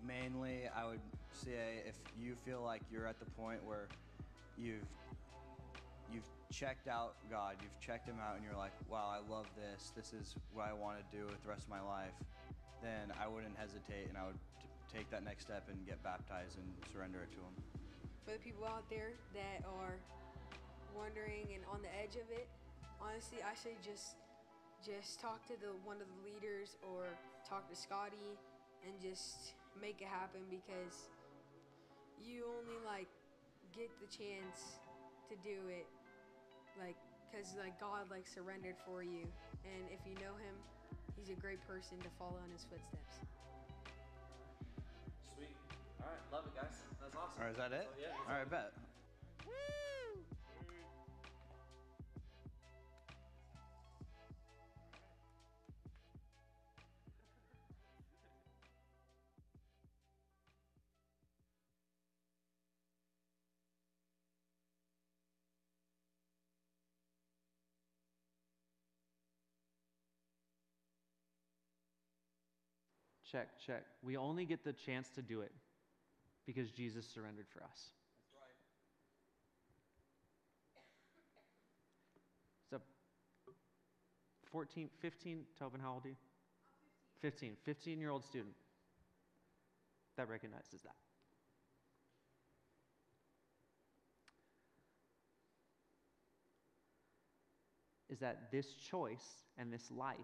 Mainly, 0.01 0.65
I 0.75 0.87
would 0.87 0.99
say 1.45 1.81
if 1.87 1.95
you 2.19 2.35
feel 2.45 2.61
like 2.61 2.81
you're 2.91 3.07
at 3.07 3.19
the 3.19 3.29
point 3.33 3.63
where 3.65 3.87
you've 4.57 4.85
you've 6.13 6.27
checked 6.51 6.87
out 6.87 7.15
God, 7.29 7.55
you've 7.61 7.79
checked 7.79 8.07
Him 8.07 8.17
out, 8.21 8.35
and 8.35 8.43
you're 8.43 8.57
like, 8.57 8.73
wow, 8.89 9.09
I 9.09 9.19
love 9.31 9.47
this. 9.57 9.91
This 9.95 10.13
is 10.13 10.35
what 10.53 10.67
I 10.67 10.73
want 10.73 10.99
to 10.99 11.05
do 11.09 11.25
with 11.25 11.41
the 11.43 11.49
rest 11.49 11.63
of 11.63 11.69
my 11.69 11.81
life. 11.81 12.13
Then 12.81 13.13
I 13.17 13.27
wouldn't 13.27 13.57
hesitate, 13.57 14.09
and 14.09 14.17
I 14.17 14.25
would 14.27 14.39
take 14.93 15.09
that 15.09 15.23
next 15.23 15.47
step 15.47 15.65
and 15.69 15.77
get 15.87 16.01
baptized 16.03 16.57
and 16.57 16.67
surrender 16.91 17.23
it 17.23 17.31
to 17.33 17.39
Him. 17.39 17.55
For 18.25 18.33
the 18.37 18.43
people 18.43 18.65
out 18.65 18.85
there 18.89 19.17
that 19.33 19.65
are 19.65 19.97
wondering 20.93 21.47
and 21.55 21.63
on 21.71 21.81
the 21.81 21.91
edge 21.97 22.19
of 22.19 22.27
it, 22.29 22.47
honestly, 23.01 23.39
I 23.41 23.55
say 23.55 23.73
just 23.81 24.19
just 24.81 25.21
talk 25.21 25.45
to 25.45 25.53
the 25.61 25.77
one 25.85 25.97
of 26.01 26.09
the 26.09 26.19
leaders 26.25 26.75
or 26.81 27.05
talk 27.47 27.69
to 27.69 27.75
Scotty 27.75 28.33
and 28.81 28.93
just 28.99 29.53
make 29.79 30.01
it 30.01 30.09
happen 30.09 30.41
because 30.49 31.09
you 32.25 32.45
only 32.59 32.77
like 32.85 33.09
get 33.75 33.89
the 33.99 34.09
chance 34.09 34.77
to 35.29 35.35
do 35.41 35.57
it 35.69 35.87
like 36.79 36.95
because 37.29 37.55
like 37.57 37.77
god 37.79 38.05
like 38.11 38.27
surrendered 38.27 38.75
for 38.85 39.01
you 39.03 39.25
and 39.65 39.83
if 39.89 39.99
you 40.05 40.13
know 40.19 40.35
him 40.37 40.55
he's 41.17 41.29
a 41.29 41.39
great 41.39 41.59
person 41.67 41.97
to 41.99 42.09
follow 42.19 42.37
in 42.45 42.51
his 42.51 42.65
footsteps 42.69 43.25
Sweet. 45.35 45.55
All 46.01 46.09
right, 46.09 46.23
love 46.31 46.45
it, 46.45 46.55
guys. 46.55 46.75
That's 46.99 47.15
awesome. 47.15 47.39
All 47.39 47.45
right, 47.45 47.51
is 47.51 47.57
that 47.57 47.71
it? 47.71 47.87
Oh, 47.87 47.95
yeah, 47.99 48.07
that's 48.11 48.29
All 48.29 48.35
right, 48.35 48.49
bet. 48.49 48.73
Check, 73.31 73.47
check. 73.65 73.85
We 74.03 74.17
only 74.17 74.45
get 74.45 74.63
the 74.65 74.73
chance 74.73 75.09
to 75.15 75.21
do 75.21 75.39
it 75.41 75.53
because 76.45 76.69
Jesus 76.71 77.05
surrendered 77.07 77.45
for 77.47 77.63
us. 77.63 77.91
That's 82.69 82.73
right. 82.73 82.81
So, 83.45 83.53
14, 84.51 84.89
15, 84.99 85.43
Tobin, 85.57 85.79
how 85.79 85.93
old 85.93 86.05
are 86.05 86.09
you? 86.09 86.15
15. 87.21 87.55
15 87.63 87.99
year 87.99 88.09
old 88.09 88.25
student 88.25 88.55
that 90.17 90.27
recognizes 90.27 90.81
that. 90.83 90.95
Is 98.09 98.19
that 98.19 98.51
this 98.51 98.73
choice 98.73 99.45
and 99.57 99.71
this 99.71 99.89
life 99.89 100.17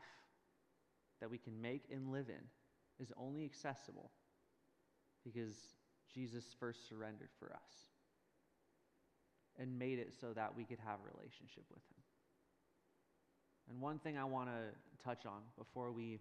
that 1.21 1.29
we 1.29 1.37
can 1.37 1.61
make 1.61 1.83
and 1.89 2.11
live 2.11 2.27
in 2.27 2.43
is 2.99 3.11
only 3.17 3.45
accessible 3.45 4.11
because 5.23 5.55
Jesus 6.13 6.45
first 6.59 6.87
surrendered 6.87 7.29
for 7.39 7.53
us 7.53 7.87
and 9.59 9.77
made 9.77 9.99
it 9.99 10.13
so 10.19 10.33
that 10.33 10.55
we 10.55 10.63
could 10.63 10.79
have 10.79 10.99
a 10.99 11.17
relationship 11.17 11.63
with 11.69 11.83
him. 11.89 12.01
And 13.69 13.81
one 13.81 13.99
thing 13.99 14.17
I 14.17 14.23
want 14.23 14.49
to 14.49 15.03
touch 15.03 15.25
on 15.25 15.41
before 15.57 15.91
we 15.91 16.19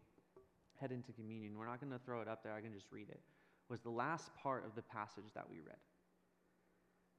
head 0.81 0.93
into 0.93 1.13
communion, 1.13 1.57
we're 1.57 1.67
not 1.67 1.81
going 1.81 1.93
to 1.93 2.05
throw 2.05 2.21
it 2.21 2.29
up 2.29 2.43
there, 2.43 2.53
I 2.53 2.61
can 2.61 2.73
just 2.73 2.87
read 2.91 3.09
it, 3.09 3.21
was 3.69 3.81
the 3.81 3.91
last 3.91 4.31
part 4.43 4.65
of 4.65 4.75
the 4.75 4.83
passage 4.83 5.33
that 5.35 5.49
we 5.49 5.57
read. 5.57 5.77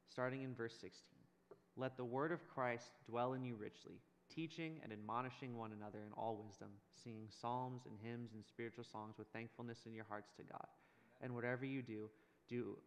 Starting 0.09 0.43
in 0.43 0.53
verse 0.53 0.73
16. 0.73 0.93
Let 1.75 1.97
the 1.97 2.05
word 2.05 2.31
of 2.31 2.47
Christ 2.47 2.91
dwell 3.07 3.33
in 3.33 3.43
you 3.43 3.55
richly, 3.55 4.01
teaching 4.33 4.79
and 4.83 4.91
admonishing 4.91 5.57
one 5.57 5.71
another 5.71 5.99
in 6.05 6.13
all 6.13 6.43
wisdom, 6.45 6.69
singing 7.03 7.27
psalms 7.29 7.81
and 7.85 7.97
hymns 8.01 8.33
and 8.33 8.45
spiritual 8.45 8.83
songs 8.83 9.17
with 9.17 9.27
thankfulness 9.29 9.79
in 9.85 9.93
your 9.93 10.05
hearts 10.07 10.31
to 10.37 10.43
God. 10.43 10.67
And 11.21 11.33
whatever 11.33 11.65
you 11.65 11.81
do, 11.81 12.09
do 12.47 12.77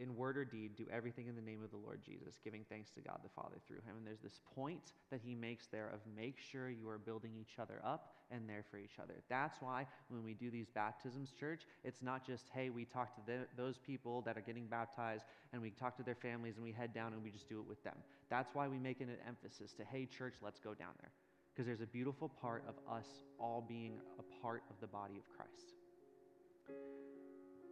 in 0.00 0.16
word 0.16 0.38
or 0.38 0.44
deed, 0.44 0.74
do 0.76 0.86
everything 0.92 1.26
in 1.28 1.36
the 1.36 1.42
name 1.42 1.62
of 1.62 1.70
the 1.70 1.76
Lord 1.76 2.00
Jesus, 2.02 2.38
giving 2.42 2.64
thanks 2.68 2.90
to 2.92 3.00
God 3.00 3.18
the 3.22 3.28
Father 3.28 3.56
through 3.66 3.82
him. 3.86 3.96
And 3.98 4.06
there's 4.06 4.20
this 4.20 4.40
point 4.54 4.92
that 5.10 5.20
he 5.22 5.34
makes 5.34 5.66
there 5.66 5.90
of 5.92 6.00
make 6.16 6.38
sure 6.40 6.70
you 6.70 6.88
are 6.88 6.98
building 6.98 7.32
each 7.38 7.58
other 7.60 7.80
up 7.84 8.14
and 8.30 8.48
there 8.48 8.64
for 8.70 8.78
each 8.78 8.98
other. 9.02 9.14
That's 9.28 9.60
why 9.60 9.86
when 10.08 10.24
we 10.24 10.34
do 10.34 10.50
these 10.50 10.68
baptisms, 10.68 11.32
church, 11.38 11.62
it's 11.84 12.02
not 12.02 12.26
just, 12.26 12.46
hey, 12.54 12.70
we 12.70 12.84
talk 12.84 13.14
to 13.16 13.20
the, 13.26 13.46
those 13.56 13.78
people 13.78 14.22
that 14.22 14.38
are 14.38 14.42
getting 14.42 14.66
baptized 14.66 15.24
and 15.52 15.60
we 15.60 15.70
talk 15.70 15.96
to 15.98 16.02
their 16.02 16.14
families 16.14 16.56
and 16.56 16.64
we 16.64 16.72
head 16.72 16.94
down 16.94 17.12
and 17.12 17.22
we 17.22 17.30
just 17.30 17.48
do 17.48 17.60
it 17.60 17.68
with 17.68 17.82
them. 17.84 17.96
That's 18.30 18.54
why 18.54 18.68
we 18.68 18.78
make 18.78 19.00
it 19.00 19.08
an 19.08 19.18
emphasis 19.28 19.72
to, 19.74 19.84
hey, 19.84 20.06
church, 20.06 20.34
let's 20.42 20.60
go 20.60 20.74
down 20.74 20.94
there. 21.00 21.10
Because 21.52 21.66
there's 21.66 21.82
a 21.82 21.92
beautiful 21.92 22.28
part 22.40 22.64
of 22.68 22.74
us 22.90 23.06
all 23.38 23.64
being 23.68 24.00
a 24.18 24.42
part 24.42 24.62
of 24.70 24.76
the 24.80 24.86
body 24.86 25.16
of 25.16 25.36
Christ. 25.36 25.74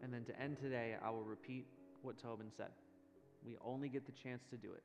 And 0.02 0.12
then 0.12 0.24
to 0.24 0.40
end 0.40 0.58
today, 0.60 0.96
I 1.02 1.10
will 1.10 1.24
repeat 1.24 1.66
what 2.02 2.18
Tobin 2.18 2.50
said. 2.56 2.70
We 3.44 3.56
only 3.64 3.88
get 3.88 4.06
the 4.06 4.12
chance 4.12 4.44
to 4.50 4.56
do 4.56 4.68
it 4.72 4.82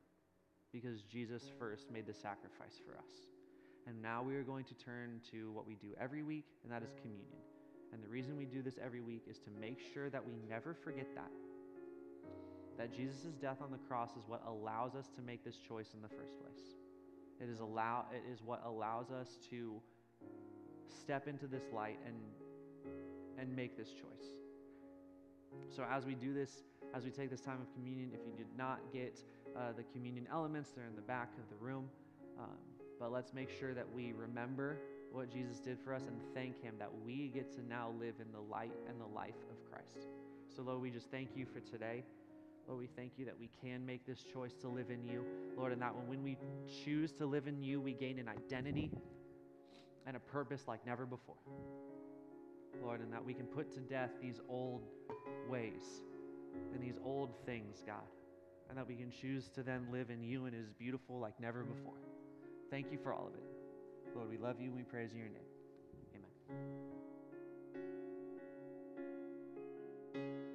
because 0.72 1.01
Jesus 1.03 1.43
first 1.59 1.91
made 1.91 2.07
the 2.07 2.14
sacrifice 2.14 2.82
for 2.86 2.97
us. 2.97 3.11
And 3.88 4.01
now 4.01 4.24
we 4.24 4.36
are 4.36 4.43
going 4.43 4.66
to 4.66 4.74
turn 4.74 5.20
to 5.32 5.51
what 5.51 5.68
we 5.68 5.76
do 5.76 5.89
every 5.99 6.24
week, 6.24 6.45
and 6.64 6.72
that 6.72 6.84
is 6.84 6.93
communion. 7.01 7.38
And 7.91 8.01
the 8.01 8.07
reason 8.07 8.38
we 8.38 8.45
do 8.45 8.61
this 8.61 8.76
every 8.84 9.01
week 9.01 9.24
is 9.30 9.38
to 9.39 9.49
make 9.59 9.80
sure 9.93 10.09
that 10.09 10.26
we 10.26 10.34
never 10.49 10.74
forget 10.74 11.07
that. 11.16 11.32
That 12.78 12.95
Jesus' 12.95 13.34
death 13.39 13.57
on 13.61 13.72
the 13.72 13.78
cross 13.78 14.11
is 14.11 14.24
what 14.28 14.41
allows 14.47 14.95
us 14.95 15.09
to 15.16 15.22
make 15.22 15.43
this 15.43 15.57
choice 15.57 15.93
in 15.93 16.01
the 16.01 16.07
first 16.07 16.39
place. 16.39 16.74
It 17.39 17.49
is, 17.49 17.59
allow, 17.59 18.05
it 18.11 18.24
is 18.32 18.39
what 18.43 18.64
allows 18.66 19.11
us 19.11 19.38
to 19.51 19.74
step 20.89 21.28
into 21.28 21.45
this 21.45 21.64
light 21.74 21.99
and, 22.05 22.16
and 23.38 23.55
make 23.55 23.78
this 23.78 23.89
choice. 23.89 24.28
So, 25.76 25.84
as 25.91 26.05
we 26.05 26.16
do 26.16 26.34
this, 26.34 26.64
as 26.94 27.04
we 27.04 27.10
take 27.10 27.30
this 27.30 27.41
time 27.41 27.60
of 27.60 27.74
communion, 27.74 28.12
if 28.14 28.20
you 28.26 28.34
did 28.38 28.48
not 28.58 28.80
get 28.91 29.20
uh, 29.58 29.72
the 29.76 29.84
communion 29.84 30.28
elements, 30.32 30.72
they're 30.76 30.86
in 30.86 30.96
the 30.96 31.02
back 31.02 31.30
of 31.38 31.50
the 31.50 31.64
room. 31.64 31.89
Um, 32.39 32.58
but 33.00 33.12
let's 33.12 33.34
make 33.34 33.50
sure 33.50 33.74
that 33.74 33.86
we 33.94 34.14
remember 34.14 34.78
what 35.12 35.32
Jesus 35.32 35.60
did 35.60 35.78
for 35.84 35.94
us 35.94 36.04
and 36.08 36.20
thank 36.34 36.62
Him 36.62 36.76
that 36.80 36.91
we 37.06 37.30
get 37.34 37.52
to 37.56 37.68
now 37.68 37.91
live 38.00 38.16
in 38.20 38.32
the 38.32 38.39
light 38.39 38.74
and 38.88 39.00
the 39.00 39.16
life 39.16 39.36
of 39.50 39.72
Christ. 39.72 40.08
So, 40.56 40.62
Lord, 40.62 40.82
we 40.82 40.91
just 40.91 41.10
thank 41.10 41.30
you 41.36 41.46
for 41.46 41.60
today. 41.60 42.04
Lord, 42.68 42.80
we 42.80 42.88
thank 42.88 43.14
you 43.18 43.26
that 43.26 43.38
we 43.38 43.50
can 43.62 43.86
make 43.86 44.06
this 44.06 44.24
choice 44.24 44.54
to 44.62 44.70
live 44.70 44.89
in 44.89 45.04
you, 45.04 45.26
Lord, 45.58 45.74
and 45.74 45.82
that 45.82 45.94
when 46.08 46.24
we 46.24 46.38
choose 46.86 47.12
to 47.14 47.26
live 47.26 47.48
in 47.48 47.62
you, 47.62 47.82
we 47.82 47.94
gain 47.94 48.20
an 48.20 48.30
identity 48.30 48.91
and 50.06 50.16
a 50.16 50.20
purpose 50.20 50.64
like 50.68 50.86
never 50.86 51.06
before. 51.06 51.36
Lord, 52.82 53.02
and 53.02 53.12
that 53.12 53.24
we 53.24 53.34
can 53.34 53.46
put 53.46 53.72
to 53.74 53.80
death 53.80 54.12
these 54.22 54.39
old 54.48 54.84
ways 55.50 56.04
and 56.74 56.82
these 56.82 56.97
old 57.04 57.32
things, 57.45 57.84
God, 57.86 58.08
and 58.70 58.78
that 58.78 58.88
we 58.88 58.95
can 58.95 59.12
choose 59.12 59.49
to 59.56 59.64
then 59.64 59.88
live 59.91 60.10
in 60.10 60.24
you 60.24 60.45
and 60.45 60.56
is 60.56 60.72
beautiful 60.78 61.20
like 61.20 61.39
never 61.39 61.64
before. 61.64 61.93
Thank 62.70 62.91
you 62.91 62.97
for 63.01 63.14
all 63.14 63.28
of 63.28 63.34
it. 63.34 63.43
Lord, 64.16 64.30
we 64.30 64.38
love 64.38 64.60
you 64.60 64.68
and 64.68 64.76
we 64.76 64.84
praise 64.84 65.12
your 65.14 65.26
name. 65.26 65.36
Amen. 70.16 70.53